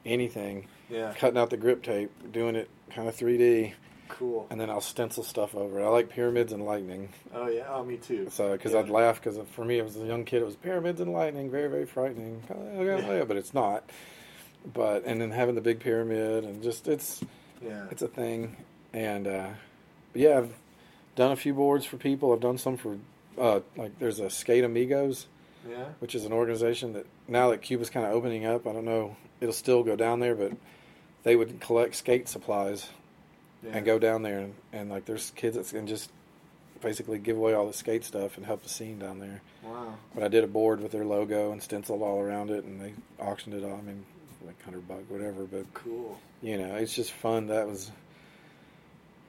[0.06, 1.15] anything, yeah.
[1.17, 3.74] cutting out the grip tape, doing it kind of 3D,
[4.17, 4.47] Cool.
[4.50, 5.84] and then I'll stencil stuff over it.
[5.84, 7.65] I like pyramids and lightning, Oh yeah.
[7.69, 8.28] Oh, me too.
[8.32, 8.80] so because Yeah.
[8.80, 11.67] I'd laugh because for me, as a young kid, it was pyramids and lightning, very
[11.69, 12.43] very frightening.
[12.78, 13.89] Yeah, but it's not.
[14.74, 17.21] But and then having the big pyramid and just it's
[17.63, 17.86] Yeah.
[17.91, 18.58] it's a thing,
[18.93, 19.47] and uh,
[20.13, 20.54] yeah, I've
[21.15, 22.32] done a few boards for people.
[22.34, 22.97] I've done some for
[23.39, 25.26] uh, like there's a Skate Amigos,
[25.67, 25.86] yeah.
[26.00, 29.15] which is an organization that now that Cuba's kind of opening up, I don't know,
[29.39, 30.52] it'll still go down there, but
[31.24, 32.89] they would collect skate supplies
[33.63, 33.71] Yeah.
[33.78, 36.10] and go down there and, and like there's kids that can just
[36.82, 39.41] basically give away all the skate stuff and help the scene down there.
[39.63, 39.93] Wow.
[40.15, 42.93] But I did a board with their logo and stenciled all around it, and they
[43.19, 43.78] auctioned it off.
[43.78, 44.04] I mean,
[44.43, 45.43] like hundred bucks, whatever.
[45.43, 46.19] But Cool.
[46.41, 47.47] you know, it's just fun.
[47.47, 47.91] That was,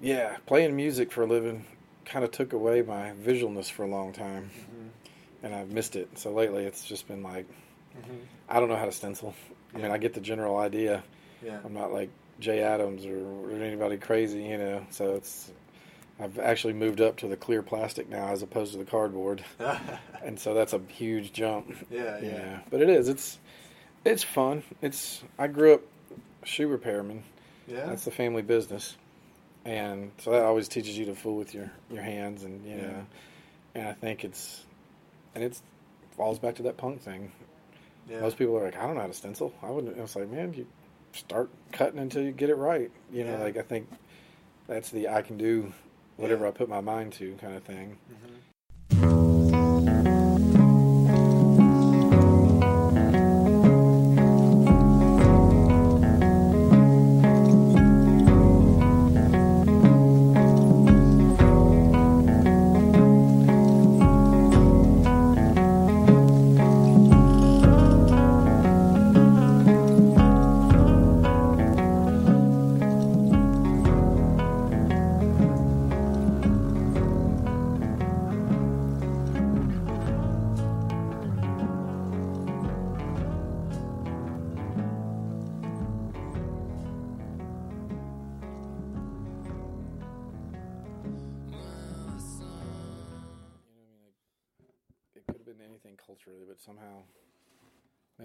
[0.00, 1.64] yeah, playing music for a living
[2.04, 5.44] kind of took away my visualness for a long time, Mm-hmm.
[5.46, 6.18] and I've missed it.
[6.18, 7.46] So lately, it's just been like
[7.94, 8.16] Mm-hmm.
[8.48, 9.34] I don't know how to stencil.
[9.74, 11.04] I mean, I get the general idea.
[11.44, 11.58] Yeah.
[11.62, 12.08] I'm not like
[12.40, 14.86] Jay Adams or, or anybody crazy, you know.
[14.90, 15.50] So it's
[16.20, 19.44] I've actually moved up to the clear plastic now as opposed to the cardboard,
[20.24, 21.74] and so that's a huge jump.
[21.90, 22.60] yeah, Yeah, yeah.
[22.70, 23.08] but it is.
[23.08, 23.38] It's
[24.04, 24.62] it's fun.
[24.80, 25.82] It's I grew up
[26.44, 27.22] shoe repairman.
[27.68, 27.86] Yeah.
[27.86, 28.96] That's the family business,
[29.64, 32.82] and so that always teaches you to fool with your your hands, and you Yeah.
[32.86, 33.06] know,
[33.76, 34.64] and I think it's
[35.34, 35.62] and it's
[36.16, 37.32] falls back to that punk thing.
[38.10, 38.20] yeah.
[38.20, 39.54] Most people are like, I don't know how to stencil.
[39.62, 39.96] I wouldn't.
[39.96, 40.66] It's like, man, you
[41.12, 42.90] start cutting until you get it right.
[43.12, 43.42] You know, Yeah.
[43.42, 43.88] like I think
[44.66, 45.72] that's the I can do
[46.16, 46.48] whatever Yeah.
[46.50, 47.98] I put my mind to kind of thing.
[48.10, 48.51] Mhm.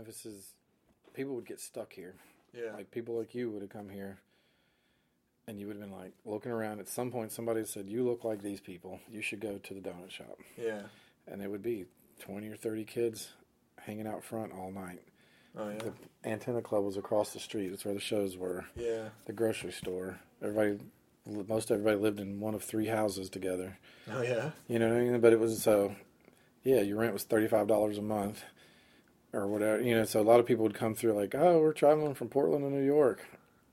[0.07, 0.53] Memphis is
[1.13, 2.15] people would get stuck here.
[2.53, 2.71] Yeah.
[2.73, 4.19] Like people like you would have come here,
[5.47, 6.79] and you would have been like looking around.
[6.79, 9.01] At some point, somebody said, "You look like these people.
[9.11, 10.83] You should go to the donut shop." yeah.
[11.29, 11.85] And it would be
[12.21, 13.33] twenty or thirty kids
[13.81, 15.01] hanging out front all night.
[15.57, 15.77] Oh yeah.
[15.77, 17.67] The antenna club was across the street.
[17.67, 18.65] That's where the shows were.
[18.77, 19.09] Yeah.
[19.25, 20.19] The grocery store.
[20.41, 20.79] Everybody,
[21.25, 23.77] most everybody lived in one of three houses together.
[24.09, 24.51] Oh yeah.
[24.69, 25.19] You know what I mean?
[25.19, 25.97] But it was so,
[26.63, 28.41] yeah, your rent was thirty five dollars a month,
[29.33, 29.81] or whatever.
[29.81, 32.29] You know, so a lot of people would come through like, oh, we're traveling from
[32.29, 33.25] Portland to New York,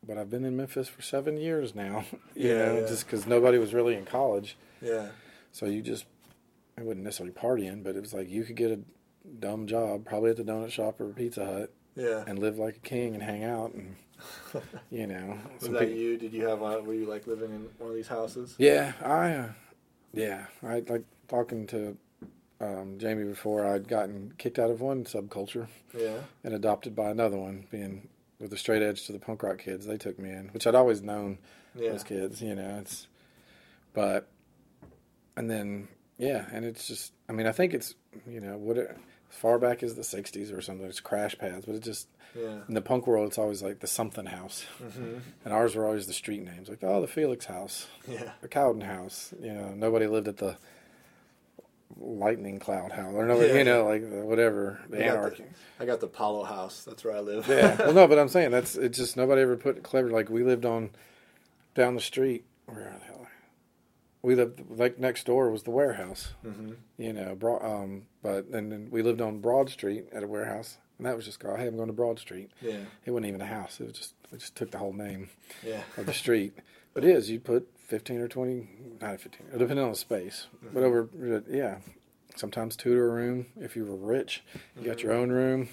[0.06, 2.04] but I've been in Memphis for seven years now.
[2.34, 2.86] you Yeah, know, yeah.
[2.86, 5.08] just because nobody was really in college, Yeah.
[5.52, 6.06] so you just,
[6.78, 8.80] I wouldn't necessarily partying, but it was like you could get a
[9.38, 12.24] dumb job, probably at the donut shop or Pizza Hut, Yeah.
[12.26, 13.96] and live like a king and hang out and.
[14.90, 16.16] You know, Was that you?
[16.16, 16.62] Did you have?
[16.62, 18.54] Uh, were you like living in one of these houses?
[18.58, 19.48] Yeah, I, uh,
[20.12, 21.96] yeah, I like talking to
[22.60, 23.66] um, Jamie before.
[23.66, 26.20] I'd gotten kicked out of one subculture Yeah.
[26.42, 27.66] and adopted by another one.
[27.70, 28.08] Being
[28.40, 30.74] with the straight edge to the punk rock kids, they took me in, which I'd
[30.74, 31.38] always known
[31.74, 31.90] Yeah.
[31.90, 32.40] those kids.
[32.42, 33.06] You know, it's
[33.92, 34.28] but
[35.36, 35.88] and then
[36.18, 37.12] yeah, and it's just.
[37.28, 37.94] I mean, I think it's
[38.28, 38.88] you know what it,
[39.30, 40.86] as far back as the '60s or something.
[40.86, 42.60] It's crash pads, but it just Yeah.
[42.68, 46.06] in the punk world, it's always like the something house, hmm and ours were always
[46.06, 48.32] the street names, like oh the Felix House Yeah.
[48.42, 49.32] the Cowden House.
[49.40, 50.56] You know, nobody lived at the
[51.98, 55.44] Lightning Cloud House, or nobody, Yeah, you know, like the, whatever the I got Anarchy.
[55.80, 56.82] I got the Palo House.
[56.84, 57.46] That's where I live.
[57.48, 60.10] yeah, well, no, but I'm saying that's it's just nobody ever put clever.
[60.10, 60.90] Like we lived on
[61.74, 62.44] down the street.
[62.66, 63.26] Where the hell?
[64.22, 66.32] We lived like next door was the warehouse.
[66.42, 70.26] hmm You know, broad, um, but and then we lived on Broad Street at a
[70.26, 71.58] warehouse, and that was just called.
[71.58, 72.50] Hey, I'm going to Broad Street.
[72.60, 72.78] Yeah.
[73.04, 73.78] It wasn't even a house.
[73.80, 75.28] It was just it just took the whole name.
[75.64, 75.82] Yeah.
[75.96, 76.54] of the street.
[76.94, 78.68] But it is, you put 15 or 20,
[79.00, 80.46] not 15, depending on the space.
[80.72, 81.08] But over,
[81.50, 81.78] yeah,
[82.36, 83.46] sometimes two to a room.
[83.60, 84.42] If you were rich,
[84.78, 85.68] you got your own room.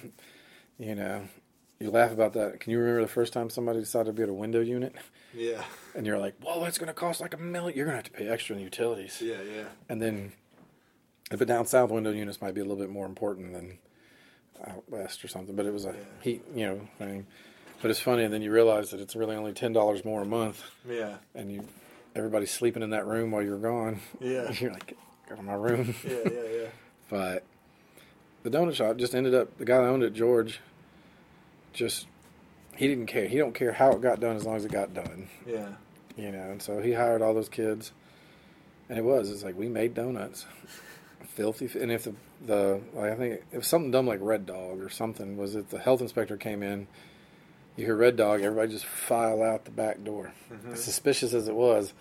[0.78, 1.22] You know,
[1.80, 2.60] you laugh about that.
[2.60, 4.94] Can you remember the first time somebody decided to get a window unit?
[5.34, 5.62] Yeah.
[5.94, 7.76] And you're like, whoa, that's going to cost like a million.
[7.76, 9.20] You're going to have to pay extra in utilities.
[9.22, 9.36] Yeah.
[9.42, 9.64] Yeah.
[9.88, 10.32] And then,
[11.30, 13.78] but down south, window units might be a little bit more important than
[14.66, 15.56] out west or something.
[15.56, 15.94] But it was a Yeah.
[16.22, 17.26] heat, you know, thing.
[17.80, 20.26] But it's funny, and then you realize that it's really only ten dollars more a
[20.26, 21.16] month Yeah.
[21.34, 21.64] and you
[22.14, 24.00] everybody's sleeping in that room while you're gone.
[24.20, 24.50] Yeah.
[24.60, 24.96] You're like,
[25.28, 25.94] go to my room.
[26.04, 26.18] Yeah.
[26.24, 26.30] Yeah.
[26.30, 26.66] Yeah.
[27.10, 27.44] But
[28.42, 30.60] the donut shop just ended up the guy that owned it, George,
[31.74, 32.06] just
[32.74, 33.26] he didn't care.
[33.28, 35.28] He don't care how it got done as long as it got done.
[35.46, 35.68] Yeah.
[36.16, 37.92] You know, and so he hired all those kids
[38.88, 40.46] and it was, it's like we made donuts.
[41.34, 44.90] Filthy and if the the like I think if something dumb like Red Dog or
[44.90, 46.86] something was if the health inspector came in,
[47.76, 50.32] you hear Red Dog, everybody just file out the back door.
[50.52, 50.72] Mhm.
[50.74, 51.92] As suspicious as it was,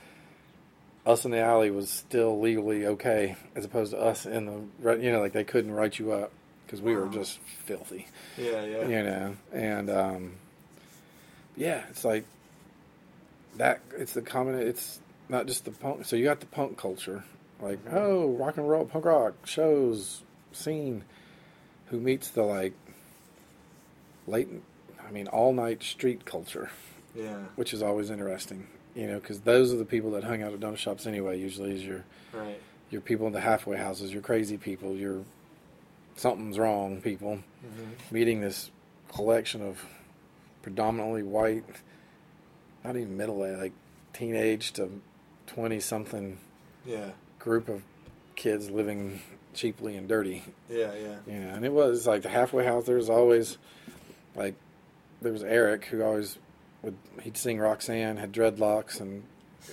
[1.05, 4.45] us in the alley was still legally okay, as opposed to us in
[4.81, 6.31] the you know like they couldn't write you up
[6.65, 8.07] because we were just filthy,
[8.37, 8.63] Yeah.
[8.65, 8.87] Yeah.
[8.87, 9.35] you know.
[9.51, 10.33] And um,
[11.57, 12.25] yeah, it's like
[13.57, 13.81] that.
[13.97, 14.55] It's the common.
[14.55, 16.05] It's not just the punk.
[16.05, 17.23] So you got the punk culture,
[17.61, 21.03] like oh rock and roll, punk rock shows, scene,
[21.87, 22.73] who meets the like
[24.27, 24.47] late.
[25.11, 26.69] I mean, all night street culture
[27.13, 27.37] Yeah.
[27.57, 28.67] which is always interesting.
[28.95, 31.37] You know, because those are the people that hung out at donut shops anyway.
[31.37, 32.59] Usually, is your Right.
[32.89, 35.23] your people in the halfway houses, your crazy people, your
[36.15, 37.39] something's wrong people.
[37.65, 38.13] Mm-hmm.
[38.15, 38.71] Meeting this
[39.13, 39.85] collection of
[40.61, 41.63] predominantly white,
[42.85, 43.73] not even middle age, like
[44.13, 45.01] teenage to
[45.47, 46.37] twenty something
[46.85, 47.11] Yeah.
[47.39, 47.81] group of
[48.35, 49.19] kids living
[49.53, 50.43] cheaply and dirty.
[50.69, 50.93] Yeah.
[50.93, 51.17] Yeah.
[51.27, 52.85] You know, and it was like the halfway house.
[52.85, 53.57] There was always
[54.35, 54.55] like
[55.21, 56.37] there was Eric who always
[56.83, 59.23] would he'd sing Roxanne, had dreadlocks, and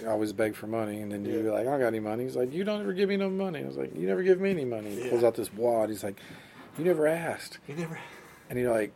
[0.07, 1.01] always beg for money.
[1.01, 2.25] And then you'd be like, I don't got any money.
[2.25, 3.61] He's like, You don't ever give me no money.
[3.63, 4.91] I was like, You never give me any money.
[4.95, 5.11] He Yeah.
[5.11, 5.89] pulls out this wad.
[5.89, 6.19] He's like,
[6.79, 7.59] You never asked.
[7.67, 7.99] You never.
[8.51, 8.93] And you're like,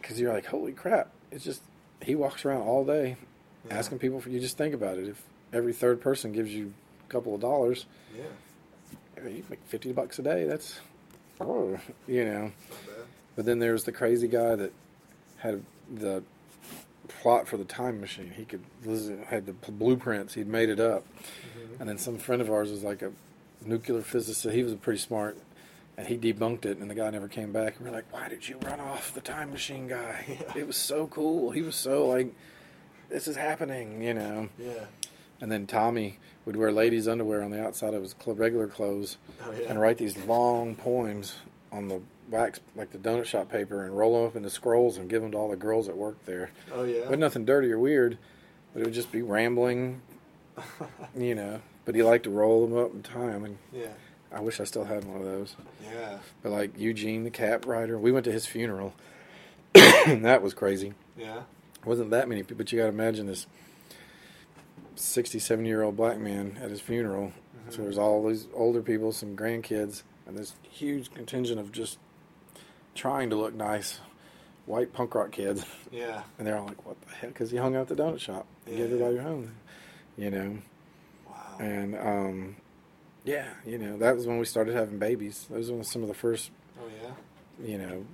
[0.00, 1.10] because you're like, Holy crap!
[1.30, 1.62] It's just
[2.02, 3.16] he walks around all day
[3.68, 3.78] Yeah.
[3.78, 4.28] asking people for.
[4.30, 5.08] You just think about it.
[5.08, 6.72] If every third person gives you
[7.08, 7.86] a couple of dollars,
[8.16, 9.28] Yeah.
[9.28, 10.44] you make fifty bucks a day.
[10.44, 10.80] That's,
[11.40, 12.52] oh, you know.
[13.36, 14.72] But then there's the crazy guy that
[15.42, 16.22] had the
[17.08, 18.32] plot for the time machine.
[18.36, 18.62] He could
[19.26, 20.34] had the blueprints.
[20.34, 21.04] He'd made it up.
[21.18, 21.80] Mm-hmm.
[21.80, 23.12] And then some friend of ours was like a
[23.64, 24.54] nuclear physicist.
[24.54, 25.36] He was pretty smart,
[25.96, 26.78] and he debunked it.
[26.78, 27.76] And the guy never came back.
[27.76, 30.24] And we're like, "Why did you run off the time machine guy?
[30.28, 30.60] Yeah.
[30.62, 31.50] It was so cool.
[31.50, 32.32] He was so like,
[33.10, 34.84] this is happening, you know." Yeah.
[35.40, 39.52] And then Tommy would wear ladies' underwear on the outside of his regular clothes Oh
[39.52, 39.68] yeah.
[39.70, 41.34] and write these long poems
[41.72, 42.00] on the
[42.32, 45.30] wax, like the donut shop paper, and roll them up into scrolls and give them
[45.32, 46.50] to all the girls that worked there.
[46.72, 47.04] Oh yeah.
[47.08, 48.18] But nothing dirty or weird,
[48.72, 50.00] but it would just be rambling,
[51.16, 51.60] you know.
[51.84, 53.88] But he liked to roll them up and tie them, and yeah.
[54.32, 55.56] I wish I still had one of those.
[55.84, 56.18] Yeah.
[56.42, 58.94] But like Eugene, the cat writer, we went to his funeral,
[59.74, 60.94] that was crazy.
[61.18, 61.42] Yeah.
[61.84, 63.46] wasn't that many people, but you got to imagine this
[64.94, 67.32] 67 year old black man at his funeral.
[67.70, 67.82] So Mhm.
[67.84, 71.98] there's all these older people, some grandkids, and this huge contingent of just
[72.94, 74.00] trying to look nice
[74.66, 75.64] white punk rock kids.
[75.90, 76.22] Yeah.
[76.38, 77.30] And they're all like, what the heck?
[77.32, 79.52] Because he hung out at the donut shop and Yeah, everybody home,
[80.16, 80.58] you know.
[81.28, 81.56] Wow.
[81.60, 82.56] And um,
[83.24, 85.46] yeah, you know, that was when we started having babies.
[85.50, 86.50] Those were some of the first,
[86.80, 87.66] Oh yeah.
[87.66, 88.04] you know,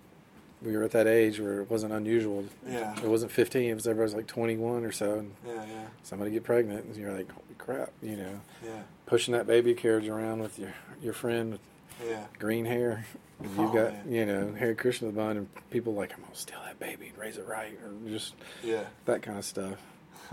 [0.62, 2.44] we were at that age where it wasn't unusual.
[2.68, 2.94] Yeah.
[2.98, 5.20] It wasn't 15, it was everybody was like 21 or so.
[5.20, 5.54] And Yeah.
[5.54, 5.84] Yeah.
[6.02, 8.82] somebody get pregnant, and you're like, holy crap, you know, Yeah.
[9.06, 11.58] pushing that baby carriage around with your your friend
[12.06, 12.24] Yeah.
[12.38, 13.04] green hair.
[13.40, 14.12] And Oh, you've got, man.
[14.12, 17.18] you know, Hare Krishna the bun, and people like, I'm gonna steal that baby and
[17.18, 18.34] raise it right, or just
[18.64, 18.84] Yeah.
[19.04, 19.78] that kind of stuff.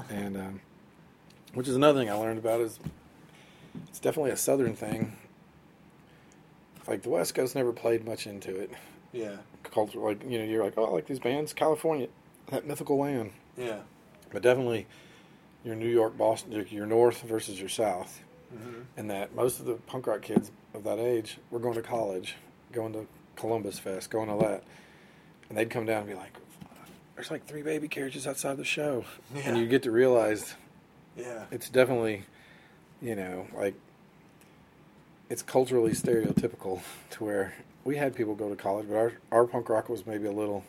[0.10, 0.62] and um,
[1.54, 2.80] which is another thing I learned about is
[3.88, 5.16] it's definitely a southern thing.
[6.88, 8.72] Like the West Coast never played much into it.
[9.12, 9.38] Yeah.
[9.64, 12.08] Culture, like you know, you're like, oh, I like these bands, California,
[12.48, 13.32] that mythical land.
[13.58, 13.80] Yeah.
[14.32, 14.86] But definitely,
[15.64, 18.22] your New York, Boston, your- your North versus your South.
[18.56, 18.82] Mm-hmm.
[18.96, 22.36] and that most of the punk rock kids of that age were going to college,
[22.72, 24.64] going to Columbus Fest, going to that,
[25.50, 26.34] and they'd come down and be like,
[27.16, 29.42] "There's like three baby carriages outside the show," Yeah.
[29.46, 30.56] and you get to realize
[31.18, 31.46] Yeah.
[31.52, 32.24] it's definitely,
[33.02, 33.74] you know, like
[35.30, 39.70] it's culturally stereotypical to where we had people go to college, but our our punk
[39.70, 40.64] rock was maybe a little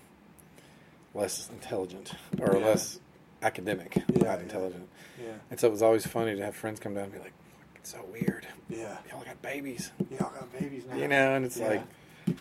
[1.15, 2.67] less intelligent or Yeah.
[2.67, 2.99] less
[3.43, 4.89] academic, Yeah, not intelligent.
[5.23, 5.35] Yeah.
[5.51, 7.46] And so it was always funny to have friends come down and be like, "It's
[7.87, 8.97] so weird." Yeah.
[9.11, 10.97] y'all got babies, Y'all got babies now.
[10.97, 11.69] you know, and it's Yeah.
[11.69, 11.83] like,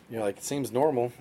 [0.10, 1.12] you know, like it seems normal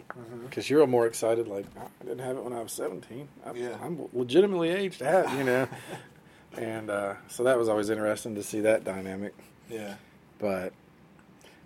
[0.48, 1.46] because you're more excited.
[1.48, 3.28] Like "Oh, I didn't have it when I was 17.
[3.44, 3.76] I, Yeah.
[3.82, 5.68] I'm legitimately aged have, you know,
[6.56, 9.34] and uh, so that was always interesting to see that dynamic.
[9.68, 9.94] Yeah.
[10.38, 10.72] But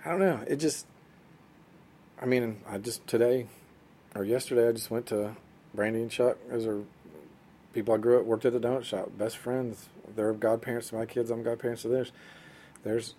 [0.05, 0.41] I don't know.
[0.47, 0.87] It just,
[2.21, 3.47] I mean, I just today
[4.15, 5.37] or yesterday I just went to
[5.75, 6.39] Brandy and Chuck.
[6.51, 6.83] Those are
[7.73, 9.89] people I grew up worked at the donut shop, best friends.
[10.17, 11.31] They're godparents to my kids.
[11.31, 12.11] I'm godparents to theirs.
[12.89, 13.15] Theirs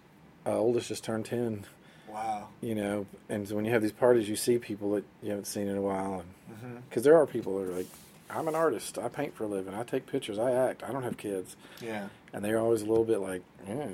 [0.46, 1.66] uh, oldest just turned ten.
[2.10, 2.48] Wow.
[2.62, 5.46] You know, and so when you have these parties, you see people that you haven't
[5.46, 6.78] seen in a while, Mm-hmm.
[6.90, 7.86] because there are people that are like,
[8.32, 8.98] I'm an artist.
[8.98, 9.76] I paint for a living.
[9.76, 10.40] I take pictures.
[10.40, 10.82] I act.
[10.84, 12.08] I don't have kids, Yeah.
[12.34, 13.88] and they're always a little bit like, yeah,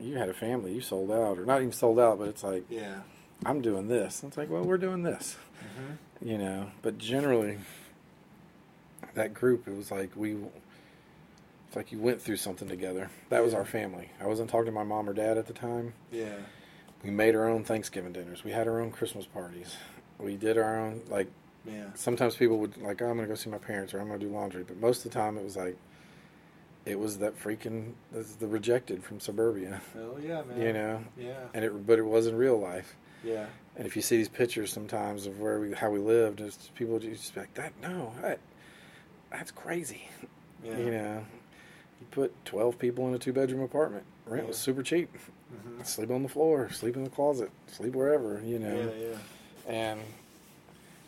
[0.00, 0.72] you had a family.
[0.72, 3.00] You sold out, or not even sold out, but it's like, Yeah.
[3.44, 4.22] I'm doing this.
[4.22, 6.28] And it's like, well, we're doing this, Mm-hmm.
[6.30, 6.70] you know.
[6.80, 7.58] But generally,
[9.14, 10.36] that group, it was like we,
[11.68, 13.10] it's like you went through something together.
[13.28, 14.10] That was our family.
[14.22, 15.92] I wasn't talking to my mom or dad at the time.
[16.10, 16.34] Yeah.
[17.04, 18.42] We made our own Thanksgiving dinners.
[18.42, 19.76] We had our own Christmas parties.
[20.18, 21.28] We did our own like.
[21.66, 21.84] Yeah.
[21.94, 24.30] Sometimes people would like, oh, I'm gonna go see my parents or I'm gonna do
[24.30, 25.76] laundry, but most of the time it was like,
[26.86, 30.60] it was that freaking the rejected from suburbia, Hell yeah, man.
[30.62, 31.04] you know.
[31.18, 31.34] Yeah.
[31.52, 32.96] And it, but it was in real life.
[33.22, 33.44] Yeah.
[33.76, 36.74] And if you see these pictures sometimes of where we, how we lived, it's just,
[36.74, 38.38] people just be like, that no, that,
[39.30, 40.08] that's crazy.
[40.64, 40.78] Yeah.
[40.78, 41.24] You know,
[42.00, 44.04] you put twelve people in a two bedroom apartment.
[44.26, 45.10] Rent was super cheap.
[45.54, 45.82] Mm-hmm.
[45.84, 48.42] Sleep on the floor, sleep in the closet, sleep wherever.
[48.44, 49.08] You know, Yeah.
[49.08, 49.72] Yeah.
[49.72, 50.00] and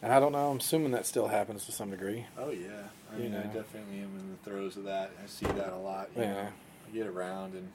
[0.03, 0.51] And I don't know.
[0.51, 2.25] I'm assuming that still happens to some degree.
[2.39, 2.69] Oh yeah,
[3.13, 5.11] I You mean, I definitely am in the throes of that.
[5.23, 6.09] I see that a lot.
[6.17, 6.33] You Yeah.
[6.33, 6.49] know,
[6.89, 7.71] I get around, and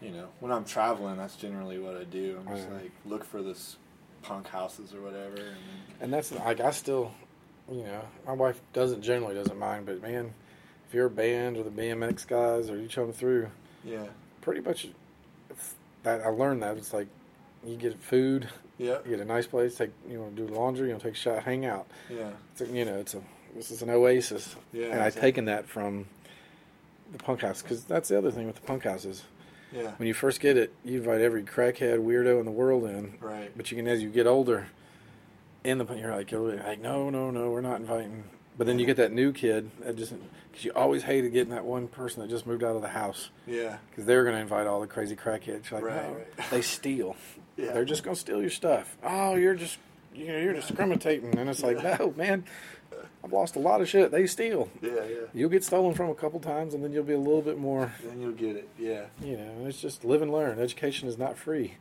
[0.00, 2.38] you know, when I'm traveling, that's generally what I do.
[2.40, 2.74] I'm just Yeah.
[2.76, 3.76] like look for this
[4.22, 5.56] punk houses or whatever, and
[6.00, 7.12] And that's like I still,
[7.70, 10.32] you know, my wife doesn't generally doesn't mind, but man,
[10.88, 13.48] if you're a band or the BMX guys or you come through,
[13.84, 14.06] yeah,
[14.40, 14.88] pretty much
[16.02, 17.08] that I learned that it's like
[17.64, 18.48] you get food,
[18.78, 21.16] yeah, you get a nice place, take you know do laundry, you know take a
[21.16, 21.86] shot, hang out.
[22.10, 23.20] yeah, It's a, you know it's a
[23.54, 24.86] this is an oasis, yeah.
[24.86, 26.06] and I've taken that from
[27.12, 29.24] the punk house because that's the other thing with the punk houses.
[29.72, 33.18] Yeah, When you first get it, you invite every crackhead weirdo in the world in,
[33.20, 33.50] right.
[33.54, 34.68] But you can, as you get older,
[35.62, 38.24] in the you're like, you're like, no, no, no, we're not inviting.
[38.58, 40.12] But then you get that new kid that just
[40.50, 43.30] because you always hated getting that one person that just moved out of the house
[43.46, 45.70] Yeah, because they're going to invite all the crazy crackheads.
[45.70, 46.50] You're like, Right, no, right.
[46.50, 47.14] they steal.
[47.56, 47.72] yeah.
[47.72, 48.96] They're just going to steal your stuff.
[49.04, 49.78] Oh, you're just
[50.14, 51.96] you know you're discriminating, and it's like, Yeah.
[52.00, 52.44] no, man,
[53.22, 54.10] I've lost a lot of shit.
[54.10, 54.68] They steal.
[54.82, 55.16] yeah, yeah.
[55.32, 57.92] You'll get stolen from a couple times, and then you'll be a little bit more.
[58.04, 58.68] Then you'll get it.
[58.76, 59.04] Yeah.
[59.22, 60.58] You know, it's just live and learn.
[60.58, 61.74] Education is not free.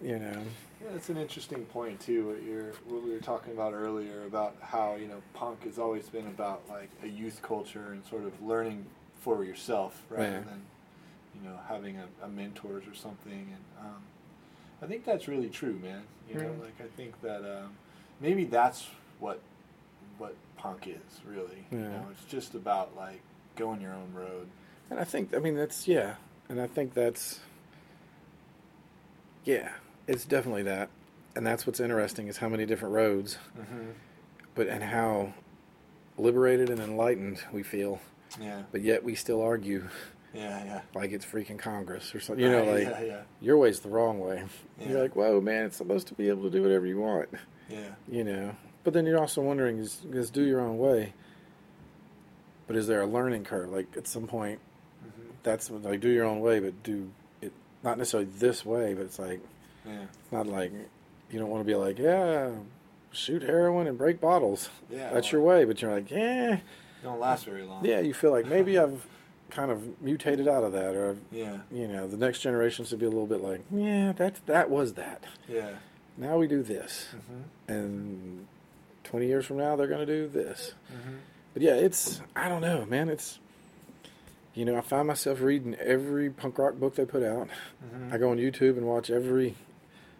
[0.00, 0.06] Mm-hmm.
[0.08, 0.42] You know.
[0.82, 2.28] Yeah, that's an interesting point too.
[2.28, 6.08] What you're, what we were talking about earlier about how you know punk has always
[6.08, 8.86] been about like a youth culture and sort of learning
[9.20, 10.40] for yourself rather Yeah.
[10.40, 10.62] than
[11.34, 13.32] you know having a, a mentors or something.
[13.54, 14.02] And um,
[14.82, 16.02] I think that's really true, man.
[16.30, 16.60] You know, Mm.
[16.60, 17.70] like I think that um,
[18.20, 18.86] maybe that's
[19.18, 19.40] what
[20.18, 21.64] what punk is really.
[21.72, 21.88] You Yeah.
[21.88, 23.20] know, it's just about like
[23.56, 24.46] going your own road.
[24.90, 26.14] And I think, I mean, that's, yeah.
[26.48, 27.40] And I think that's,
[29.44, 29.70] yeah,
[30.08, 30.88] it's definitely that.
[31.36, 33.90] And that's what's interesting is how many different roads, Mm-hmm.
[34.56, 35.34] but, and how
[36.16, 38.00] liberated and enlightened we feel,
[38.40, 39.88] Yeah, but yet we still argue
[40.34, 40.80] yeah, yeah.
[40.94, 42.44] like it's freaking Congress or something.
[42.44, 44.42] You know, like, yeah, yeah, your way's the wrong way.
[44.80, 44.88] Yeah.
[44.88, 47.28] You're like, whoa, man, it's supposed to be able to do whatever you want,
[47.70, 48.56] yeah, you know.
[48.84, 51.12] But then you're also wondering, is, is do your own way,
[52.66, 53.70] but is there a learning curve?
[53.70, 54.58] Like, at some point,
[55.02, 57.52] hmm that's like do your own way, but do it
[57.84, 59.40] not necessarily this way, but it's like
[59.88, 60.72] yeah, it's not like
[61.30, 62.50] you don't want to be like yeah,
[63.10, 64.70] shoot heroin and break bottles.
[64.90, 65.10] yeah.
[65.12, 66.60] That's well, your way, but you're like yeah,
[67.02, 67.84] Don't last very long.
[67.84, 68.00] yeah.
[68.00, 69.06] You feel like maybe I've
[69.50, 73.06] kind of mutated out of that, or Yeah, you know, the next generation should be
[73.06, 75.24] a little bit like yeah, that that was that.
[75.48, 75.70] yeah.
[76.16, 77.72] Now we do this, Mm-hmm.
[77.72, 78.46] and
[79.04, 80.74] twenty years from now they're gonna do this.
[80.92, 81.14] Mm-hmm.
[81.54, 83.08] But yeah, it's I don't know, man.
[83.08, 83.38] It's
[84.54, 87.48] you know, I find myself reading every punk rock book they put out.
[87.84, 88.12] Mm-hmm.
[88.12, 89.54] I go on YouTube and watch every.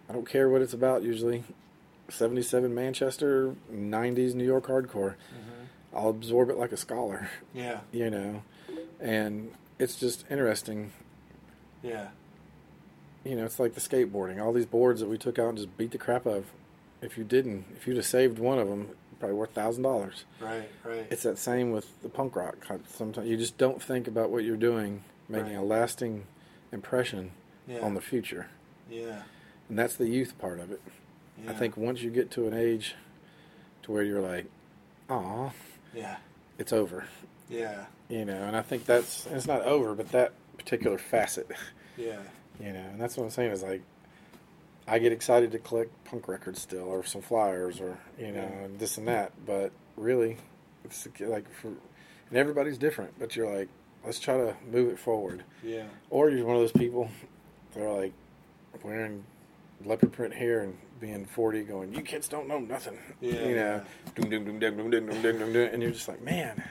[0.08, 1.02] I don't care what it's about.
[1.02, 1.44] Usually,
[2.08, 5.14] '77 Manchester, '90s New York hardcore.
[5.14, 5.96] Mm-hmm.
[5.96, 8.42] I'll absorb it like a scholar, Yeah, you know,
[9.00, 10.92] and it's just interesting.
[11.82, 12.08] yeah,
[13.24, 14.42] You know, it's like the skateboarding.
[14.42, 16.46] All these boards that we took out and just beat the crap out of.
[17.00, 20.24] If you didn't, if you'd have saved one of them, probably worth thousand dollars.
[20.40, 21.06] right, right.
[21.10, 22.56] It's that same with the punk rock.
[22.88, 26.24] Sometimes you just don't think about what you're doing, making a lasting
[26.72, 27.30] impression
[27.66, 28.48] yeah, on the future,
[28.90, 29.22] yeah,
[29.68, 30.80] and that's the youth part of it.
[31.44, 31.50] yeah.
[31.50, 32.94] I think once you get to an age
[33.82, 34.46] to where you're like,
[35.10, 35.50] "Aw,
[35.94, 36.16] Yeah,
[36.58, 37.04] it's over,"
[37.48, 41.48] yeah, you know, and I think that's it's not over, but that particular facet,
[41.96, 42.18] yeah,
[42.60, 43.82] you know, and that's what I'm saying is like,
[44.86, 48.64] I get excited to collect punk records still, or some flyers, or you know, Yeah.
[48.64, 50.36] and this and that, but really,
[50.84, 53.68] it's like for, and everybody's different, but you're like,
[54.04, 57.10] let's try to move it forward, yeah, or you're one of those people
[57.74, 58.12] that are like
[58.82, 59.24] wearing
[59.84, 62.98] leopard print hair and being 40 going you kids don't know nothing.
[63.20, 63.82] Yeah, you know?
[64.16, 66.62] doom, doom, doom, doom, doom, doom, doom, doom, doom, doom, and you're just like man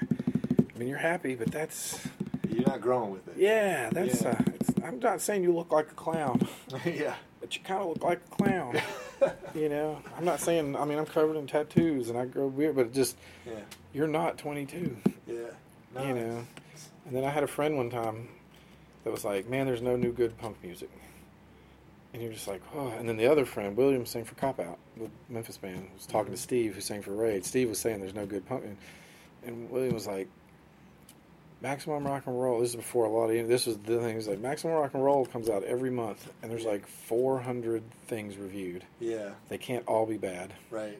[0.75, 2.05] i mean you're happy but that's
[2.49, 3.35] You're not growing with it.
[3.37, 4.29] yeah that's Yeah.
[4.31, 6.45] Uh, it's, i'm not saying you look like a clown
[6.85, 7.15] yeah.
[7.39, 8.79] but you kind of look like a clown
[9.55, 10.01] you know?
[10.17, 12.93] I'm not saying i mean i'm covered in tattoos and i grow weird but it
[12.93, 13.15] just
[13.45, 13.53] yeah,
[13.93, 15.35] you're not 22 yeah.
[15.95, 16.45] No, you know?
[17.05, 18.27] And then i had a friend one time
[19.05, 20.89] that was like man there's no new good punk music
[22.13, 24.77] and you're just like oh and then the other friend william sang for cop out
[24.97, 25.87] the memphis band.
[25.95, 27.45] Was talking to steve who sang for raid.
[27.45, 28.63] Steve was saying there's no good punk.
[29.45, 30.27] And, william was like
[31.61, 32.59] maximum rock and roll.
[32.59, 34.09] This is before a lot of this was the thing.
[34.09, 37.81] He was like maximum rock and roll comes out every month and there's like 400
[38.07, 38.83] things reviewed.
[38.99, 40.53] Yeah, they can't all be bad.
[40.69, 40.97] Right.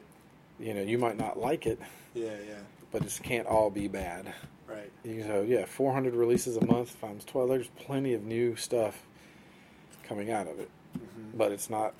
[0.58, 1.78] you know you might not like it
[2.14, 4.32] Yeah, yeah, but it can't all be bad.
[4.66, 4.90] Right.
[5.04, 7.48] You so yeah, 400 releases a month times 12.
[7.48, 9.06] There's plenty of new stuff
[10.04, 10.70] coming out of it.
[11.34, 11.94] But it's not,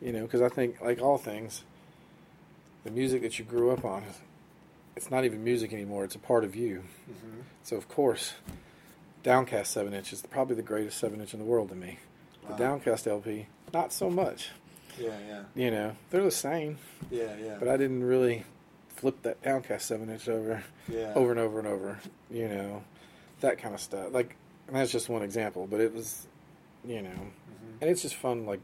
[0.00, 1.64] you know, because I think like all things,
[2.84, 4.04] the music that you grew up on,
[4.96, 6.04] it's not even music anymore.
[6.04, 6.84] It's a part of you.
[7.10, 7.40] Mm-hmm.
[7.62, 8.34] So of course,
[9.22, 11.98] Downcast seven inch is probably the greatest seven inch in the world to me.
[12.42, 12.56] Wow.
[12.56, 14.50] The Downcast LP, not so much.
[14.98, 16.78] Yeah, yeah, You know, they're the same,
[17.10, 17.56] yeah, yeah.
[17.58, 18.44] but I didn't really
[18.90, 21.12] flip that downcast seven inch over, yeah.
[21.16, 21.98] over and over and over.
[22.30, 22.84] You know,
[23.40, 24.12] that kind of stuff.
[24.12, 24.36] Like,
[24.68, 26.26] and that's just one example, but it was,
[26.86, 27.10] you know.
[27.80, 28.46] And it's just fun.
[28.46, 28.60] Like,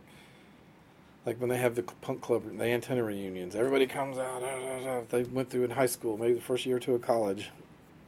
[1.27, 4.41] like when they have the punk club, the antenna reunions, everybody comes out.
[4.41, 6.95] da, da, da, They went through in high school, maybe the first year or two
[6.95, 7.51] of college,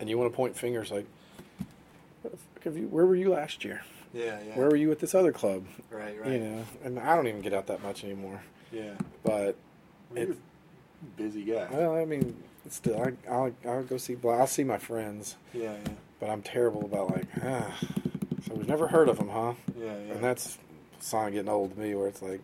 [0.01, 1.07] and you want to point fingers like,
[2.23, 3.83] where, the fuck have you, where were you last year?
[4.15, 4.57] Yeah, yeah.
[4.59, 5.65] Where were you at this other club?
[5.91, 6.33] right, right.
[6.33, 8.43] You know, and I don't even get out that much anymore.
[8.71, 8.95] Yeah.
[9.25, 9.57] But
[10.11, 10.37] Well, you're a
[11.17, 11.67] busy guy.
[11.71, 12.37] well, I mean,
[12.69, 14.17] still, I, I'll I'll go see.
[14.25, 17.79] I'll see my friends, yeah, yeah, but I'm terrible about like, ah.
[18.47, 19.55] So we've never heard of them, huh?
[19.79, 20.15] yeah, yeah.
[20.15, 20.59] And that's
[21.03, 22.41] sign getting old to me, where it's like,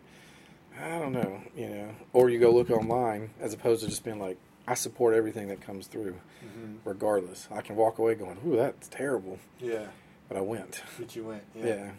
[0.79, 1.89] I don't know, you know.
[2.13, 4.37] Or you go look online as opposed to just being like,
[4.67, 6.77] I support everything that comes through, Mhm.
[6.85, 7.47] regardless.
[7.51, 9.87] I can walk away going, ooh, that's terrible, Yeah.
[10.27, 10.83] but I went.
[10.99, 11.43] But you went.
[11.55, 11.65] Yeah.
[11.65, 11.91] Yeah.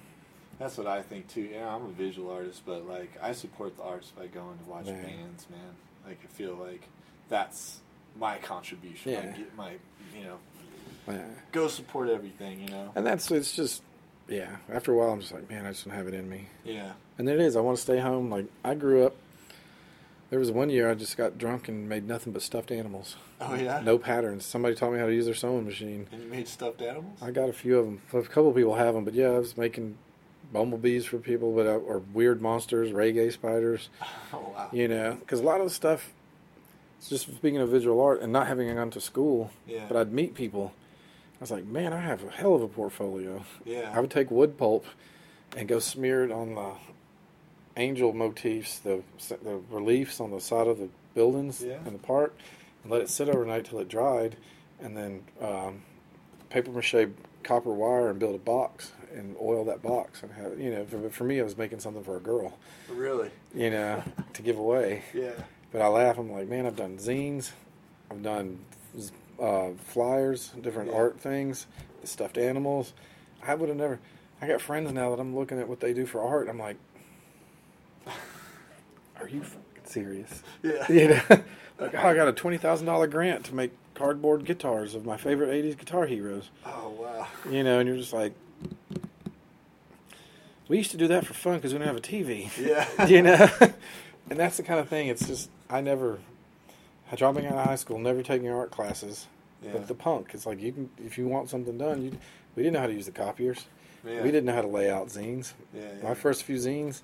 [0.58, 1.40] That's what I think too.
[1.42, 4.84] Yeah, I'm a visual artist, but like I support the arts by going to watch
[4.86, 5.02] Man.
[5.02, 5.74] bands, man.
[6.06, 6.82] Like I feel like
[7.28, 7.80] that's
[8.18, 9.12] my contribution.
[9.12, 9.20] Yeah.
[9.20, 9.70] Like, get my,
[10.16, 10.38] you know,
[11.08, 11.24] Yeah.
[11.52, 12.60] go support everything.
[12.60, 12.92] You know.
[12.94, 13.82] And that's it's just,
[14.30, 14.56] yeah.
[14.72, 16.46] After a while, I'm just like, man, I just don't have it in me.
[16.64, 16.92] Yeah.
[17.18, 17.56] And then it is.
[17.56, 18.30] I want to stay home.
[18.30, 19.14] Like I grew up.
[20.30, 23.16] There was one year I just got drunk and made nothing but stuffed animals.
[23.40, 23.80] Oh yeah.
[23.84, 24.44] No patterns.
[24.46, 26.06] Somebody taught me how to use their sewing machine.
[26.12, 27.18] And you made stuffed animals.
[27.20, 28.00] I got a few of them.
[28.12, 29.96] A couple people have them, but yeah, I was making
[30.52, 33.88] bumblebees for people, but uh, or weird monsters, reggae spiders.
[34.32, 34.68] Oh wow.
[34.72, 36.12] You know, because a lot of the stuff.
[36.98, 39.86] It's just speaking of visual art and not having gone to school, Yeah.
[39.88, 40.72] but I'd meet people.
[41.40, 43.42] I was like, man, I have a hell of a portfolio.
[43.64, 43.90] Yeah.
[43.94, 44.84] I would take wood pulp
[45.56, 46.72] and go smear it on the
[47.76, 49.02] angel motifs, the
[49.42, 51.78] the reliefs on the side of the buildings Yeah.
[51.86, 52.34] in the park,
[52.82, 54.36] and let it sit overnight till it dried,
[54.80, 55.82] and then um,
[56.50, 57.08] paper mache
[57.42, 61.08] copper wire and build a box and oil that box and have you know for,
[61.08, 62.58] for me I was making something for a girl
[62.90, 63.30] Really.
[63.54, 64.02] you know
[64.34, 65.32] to give away Yeah.
[65.72, 67.50] but I laugh I'm like man I've done zines
[68.10, 68.58] I've done
[69.40, 70.96] uh, flyers different Yeah.
[70.96, 71.66] art things
[72.00, 72.92] the stuffed animals
[73.46, 73.98] I would have never
[74.42, 76.76] I got friends now that I'm looking at what they do for art I'm like
[79.20, 80.90] are you fucking serious Yeah.
[80.92, 81.20] you know
[81.78, 85.16] like oh, I got a twenty thousand dollar grant to make cardboard guitars of my
[85.16, 87.26] favorite '80s guitar heroes Oh wow.
[87.50, 88.32] you know, and you're just like,
[90.68, 93.06] we used to do that for fun because we didn't have a TV, Yeah.
[93.06, 93.48] you know,
[94.30, 95.08] and that's the kind of thing.
[95.08, 96.18] It's just I never,
[97.18, 99.26] dropping out of high school, never taking art classes,
[99.62, 99.70] Yeah.
[99.72, 102.12] but the punk, it's like you can if you want something done, you
[102.56, 103.66] we didn't know how to use the copiers,
[104.04, 104.22] Yeah.
[104.22, 105.52] we didn't know how to lay out zines.
[105.74, 105.82] Yeah.
[105.98, 106.08] yeah.
[106.08, 107.02] My first few zines,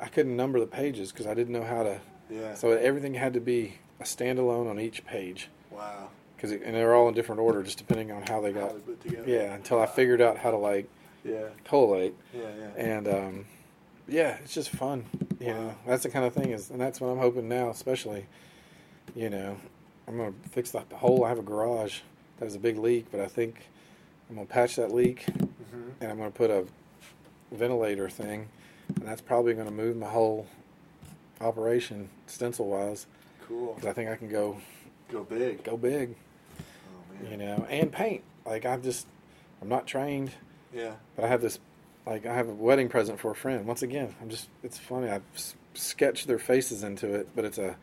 [0.00, 2.00] I couldn't number the pages because I didn't know how to.
[2.30, 2.54] Yeah.
[2.54, 6.08] So everything had to be a standalone on each page wow.
[6.36, 9.00] because and they're all in different order just depending on how they How got.
[9.02, 9.24] together.
[9.28, 10.88] Yeah, until I figured out how to like
[11.24, 11.48] Yeah.
[11.64, 12.14] collate.
[12.32, 12.42] Yeah.
[12.76, 12.82] Yeah.
[12.82, 13.44] and um,
[14.08, 15.04] yeah, it's just fun.
[15.38, 15.52] You Wow.
[15.54, 18.26] know, that's the kind of thing is, and that's what I'm hoping now, especially.
[19.14, 19.56] You know,
[20.06, 21.24] I'm gonna fix the hole.
[21.24, 22.00] I have a garage
[22.38, 23.68] that was a big leak, but I think
[24.28, 26.64] I'm gonna patch that leak, hmm and I'm gonna put a
[27.52, 28.48] ventilator thing,
[28.88, 30.46] and that's probably gonna move my whole
[31.40, 33.06] operation stencil wise
[33.48, 33.74] Cool.
[33.74, 34.58] because I think I can go
[35.10, 35.64] Go big.
[35.64, 36.14] go big.
[36.60, 37.30] Oh man.
[37.30, 38.22] You know, and paint.
[38.46, 39.06] Like I'm just,
[39.60, 40.30] I'm not trained.
[40.72, 40.92] Yeah.
[41.16, 41.58] But I have this,
[42.06, 43.66] like, I have a wedding present for a friend.
[43.66, 45.08] Once again, I'm just, it's funny.
[45.10, 47.74] I've s- sketched their faces into it, but it's a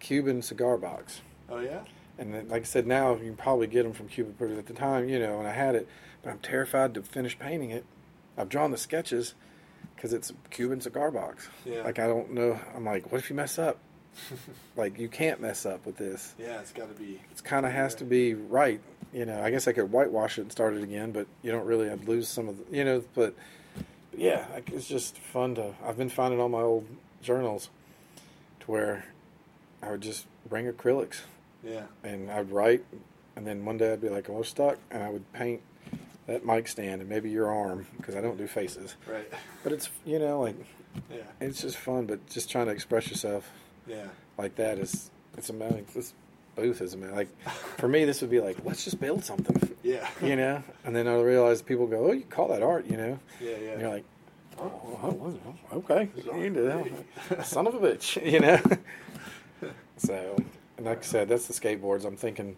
[0.00, 1.20] Cuban cigar box.
[1.48, 1.80] Oh yeah.
[2.18, 4.66] And then, like I said, now you can probably get them from Cuba, but at
[4.66, 5.88] the time, you know, and I had it,
[6.22, 7.84] but I'm terrified to finish painting it.
[8.36, 9.34] I've drawn the sketches
[9.94, 11.48] because it's a Cuban cigar box.
[11.64, 11.82] Yeah.
[11.82, 12.58] Like, I don't know.
[12.74, 13.78] I'm like, what if you mess up?
[14.76, 16.34] Like, you can't mess up with this.
[16.38, 16.60] yeah.
[16.60, 17.20] It's got to be.
[17.32, 18.80] It kind of has to be right.
[19.12, 21.66] You know, I guess I could whitewash it and start it again, but you don't
[21.66, 23.34] really I'd lose some of the, you know, but,
[24.12, 26.86] but yeah, like, it's just fun to, I've been finding all my old
[27.22, 27.70] journals
[28.60, 29.04] to where
[29.82, 31.20] I would just bring acrylics
[31.62, 31.82] Yeah.
[32.02, 32.84] and I'd write,
[33.36, 35.60] and then one day I'd be like, well, stuck, and I would paint
[36.26, 38.96] that mic stand and maybe your arm because I don't do faces.
[39.06, 39.30] Right.
[39.62, 40.56] But it's, you know, like,
[41.10, 41.22] Yeah.
[41.40, 43.50] it's just fun, but just trying to express yourself
[43.86, 44.08] Yeah.
[44.36, 45.86] like that is, it's amazing.
[45.94, 46.12] This
[46.56, 47.14] booth is amazing.
[47.16, 47.28] Like,
[47.78, 50.08] for me, this would be like, let's just build something, Yeah.
[50.22, 50.62] you know?
[50.84, 53.18] And then I realize people go, oh, you call that art, you know?
[53.40, 53.50] Yeah.
[53.62, 53.70] Yeah.
[53.72, 54.04] And you're like,
[54.58, 55.38] oh, well,
[55.72, 56.64] okay, It's you can do
[57.28, 57.46] that.
[57.46, 58.60] Son of a bitch, you know?
[59.98, 60.36] So,
[60.76, 62.04] and like I said, that's the skateboards.
[62.04, 62.56] I'm thinking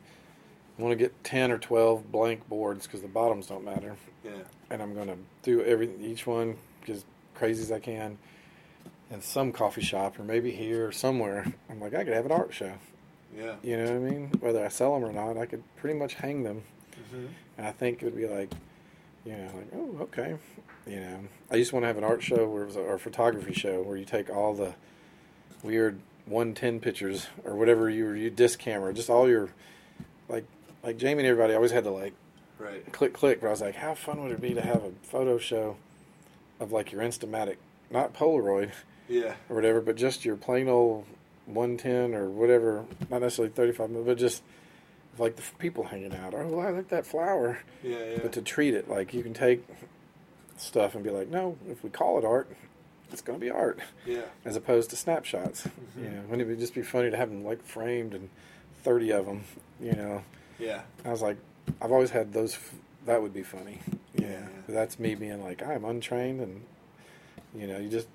[0.79, 3.97] I want to get 10 or 12 blank boards because the bottoms don't matter.
[4.25, 4.31] yeah.
[4.71, 6.57] And I'm going to do every each one
[6.89, 8.19] as crazy as I can
[9.11, 11.53] in some coffee shop or maybe here or somewhere.
[11.69, 12.73] I'm like, I could have an art show.
[13.37, 13.57] Yeah.
[13.63, 14.33] You know what I mean?
[14.41, 16.63] Whether I sell them or not, I could pretty much hang them.
[16.93, 17.27] Mm-hmm.
[17.59, 18.51] And I think it would be like,
[19.25, 20.37] you know, like, oh, okay.
[20.87, 21.21] You know,
[21.51, 22.99] I used to want to have an art show where it was a, or a
[22.99, 24.75] photography show where you take all the
[25.63, 29.51] weird 110 pictures or whatever you were you disc camera, just all your
[30.29, 30.45] like
[30.83, 32.15] like Jamie and everybody always had to like
[32.59, 32.91] Right.
[32.93, 33.41] click click.
[33.41, 35.77] But I was like, how fun would it be to have a photo show
[36.61, 37.57] of like your Instamatic,
[37.91, 38.71] not Polaroid
[39.09, 39.35] Yeah.
[39.49, 41.07] or whatever, but just your plain old
[41.47, 44.43] 110 or whatever, not necessarily 35 but just
[45.19, 46.33] like the people hanging out.
[46.35, 47.59] Oh, I like that flower.
[47.83, 47.97] Yeah.
[47.99, 48.19] Yeah.
[48.23, 49.65] But to treat it like you can take
[50.57, 52.49] stuff and be like, no, if we call it art,
[53.13, 54.23] it's going to be art, yeah.
[54.45, 55.67] as opposed to snapshots.
[55.67, 56.03] Mhm.
[56.05, 58.29] You know, wouldn't it just be funny to have them like framed and
[58.85, 59.45] 30 of them?
[59.81, 60.23] You know,
[60.59, 60.83] Yeah.
[61.05, 61.37] I was like,
[61.81, 62.55] I've always had those.
[62.55, 62.75] f-
[63.07, 63.81] That would be funny.
[64.15, 64.47] Yeah, yeah.
[64.67, 66.63] But that's me being like, I'm untrained, and
[67.55, 68.09] you know, you just.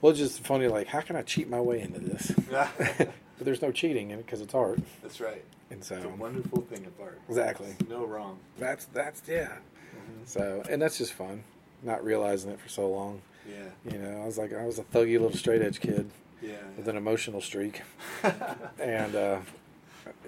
[0.00, 0.66] Well, it's just funny.
[0.68, 2.32] Like, how can I cheat my way into this?
[2.50, 5.44] but there's no cheating in it because it's art, That's right.
[5.70, 7.18] and so It's a wonderful thing of art.
[7.28, 7.74] exactly.
[7.78, 8.38] There's no wrong.
[8.58, 9.48] That's that's yeah.
[9.94, 10.26] Mhm.
[10.26, 11.44] So and that's just fun,
[11.82, 13.22] not realizing it for so long.
[13.48, 13.92] Yeah.
[13.92, 16.10] You know, I was like, I was a thuggy little straight edge kid
[16.42, 16.56] Yeah.
[16.76, 17.82] with an emotional streak,
[18.78, 19.38] and uh,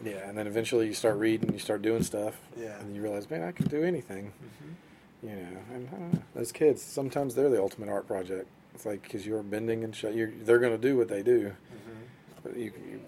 [0.04, 2.78] yeah, and then eventually you start reading, you start doing stuff, Yeah.
[2.80, 4.32] and you realize, man, I can do anything.
[4.42, 5.28] Mhm.
[5.30, 8.48] You know, and know, those kids sometimes they're the ultimate art project.
[8.74, 11.48] It's like because you're bending and shit, you're, they're going to do what they do,
[11.72, 12.42] Mhm.
[12.42, 13.00] but you, you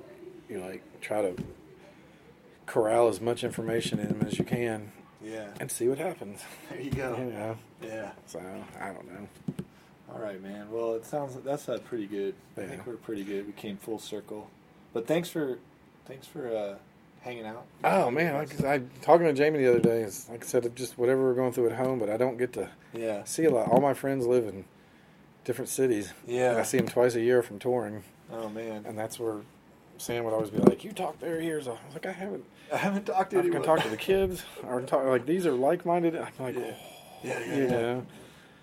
[0.49, 1.35] you like try to
[2.67, 4.93] corral as much information in them as you can
[5.23, 5.49] Yeah.
[5.61, 6.41] and see what happens.
[6.71, 7.17] There you go.
[7.17, 7.57] You know,
[7.87, 8.11] Yeah.
[8.27, 8.41] so
[8.81, 9.29] I don't know.
[10.13, 10.71] All right, man.
[10.71, 12.35] Well, it sounds that's uh, pretty good.
[12.57, 13.47] I think we're pretty good.
[13.47, 14.49] We came full circle.
[14.93, 15.59] But thanks for
[16.07, 16.77] thanks for uh,
[17.23, 17.65] hanging out.
[17.83, 20.03] Oh man, like I talking to Jamie the other day.
[20.03, 22.53] Is like I said, just whatever we're going through at home, but I don't get
[22.55, 23.25] to Yeah.
[23.25, 23.69] see a lot.
[23.71, 24.65] All my friends live in
[25.45, 26.13] different cities.
[26.27, 26.51] Yeah.
[26.51, 28.85] and I see them twice a year from touring, Oh man.
[28.87, 29.39] and that's where
[29.99, 32.45] Sam would always be like, "You talk their ears off." I was like, "I haven't.
[32.73, 33.49] I haven't talked to you.
[33.51, 36.75] I can talk to the kids, or talk like these are like-minded." I'm like, Yeah.
[37.25, 37.69] Yeah, yeah, you yeah.
[37.71, 38.07] know,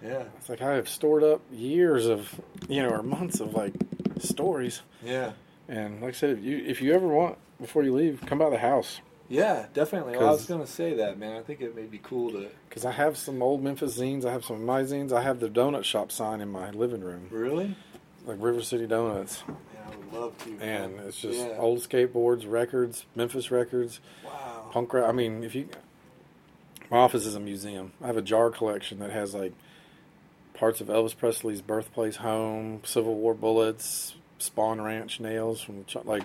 [0.03, 0.23] Yeah.
[0.37, 2.39] it's like I have stored up years of,
[2.69, 3.73] you know, or months of like
[4.19, 4.81] stories.
[5.03, 5.31] Yeah.
[5.67, 8.49] And like I said, if you if you ever want before you leave, come by
[8.49, 9.01] the house.
[9.29, 10.17] Yeah, definitely.
[10.17, 11.37] Well, I was gonna say that, man.
[11.37, 14.25] I think it may be cool to Because I have some old Memphis zines.
[14.25, 15.13] I have some of my zines.
[15.13, 17.75] I have the donut shop sign in my living room, really.
[18.25, 19.43] like River City Donuts.
[19.47, 19.55] Yeah,
[19.85, 20.49] I would love to.
[20.59, 21.05] And man.
[21.07, 21.55] it's just Yeah.
[21.57, 24.67] old skateboards, records, Memphis records, Wow.
[24.71, 25.07] punk rock.
[25.07, 25.69] I mean, if you,
[26.91, 27.93] my office is a museum.
[28.03, 29.53] I have a jar collection that has like
[30.53, 36.05] parts of Elvis Presley's birthplace, home, Civil War bullets, Spahn Ranch nails from the ch-
[36.05, 36.23] like.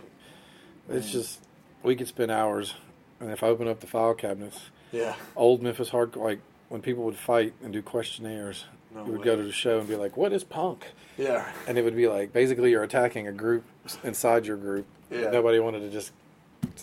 [0.88, 1.12] It's Man.
[1.12, 1.40] just
[1.82, 2.74] we could spend hours,
[3.20, 4.60] and if I open up the file cabinets,
[4.92, 5.14] Yeah.
[5.34, 6.38] old Memphis hardcore, like
[6.68, 9.24] when people would fight and do questionnaires, No you would way.
[9.24, 10.86] go to the show and be like, "What is punk?"
[11.18, 11.50] Yeah.
[11.66, 13.64] And it would be like basically you're attacking a group
[14.04, 14.86] inside your group.
[15.10, 15.30] Yeah.
[15.30, 16.12] Nobody wanted to just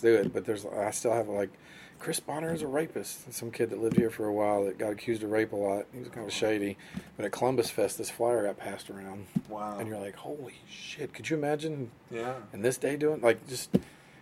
[0.02, 1.50] do it, but there's I still have like
[1.98, 3.32] Chris Bonner is a rapist.
[3.32, 5.86] Some kid that lived here for a while that got accused of rape a lot.
[5.92, 6.76] He was kind of shady.
[7.16, 9.78] But at Columbus Fest, this flyer got passed around, Wow.
[9.78, 12.34] and you're like, "Holy shit!" Could you imagine yeah.
[12.52, 13.70] in this day doing like just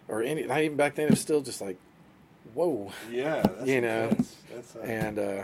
[0.06, 1.06] or any not even back then?
[1.06, 1.76] It was still just like,
[2.54, 2.92] whoa.
[3.10, 3.42] Yeah.
[3.42, 4.36] That's You know, intense.
[4.54, 5.42] That's uh, and uh,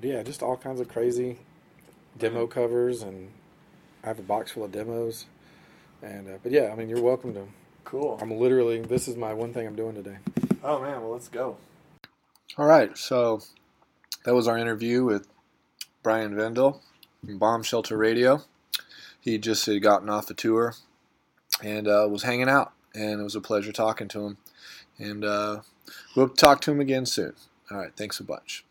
[0.00, 1.38] but yeah, just all kinds of crazy
[2.16, 3.30] demo covers, and
[4.04, 5.26] I have a box full of demos.
[6.00, 7.44] And uh, but yeah, I mean, you're welcome to.
[7.82, 8.18] cool.
[8.22, 10.18] I'm literally this is my one thing I'm doing today.
[10.62, 11.56] Oh man, well let's go.
[12.58, 13.42] All right, so
[14.24, 15.28] that was our interview with
[16.02, 16.82] Brian Vendel
[17.24, 18.42] from Bomb Shelter Radio.
[19.20, 20.74] He just had gotten off a tour
[21.62, 24.36] and uh, was hanging out, and it was a pleasure talking to him.
[24.98, 25.60] And uh,
[26.14, 27.34] we'll talk to him again soon.
[27.70, 28.64] All right, thanks a bunch.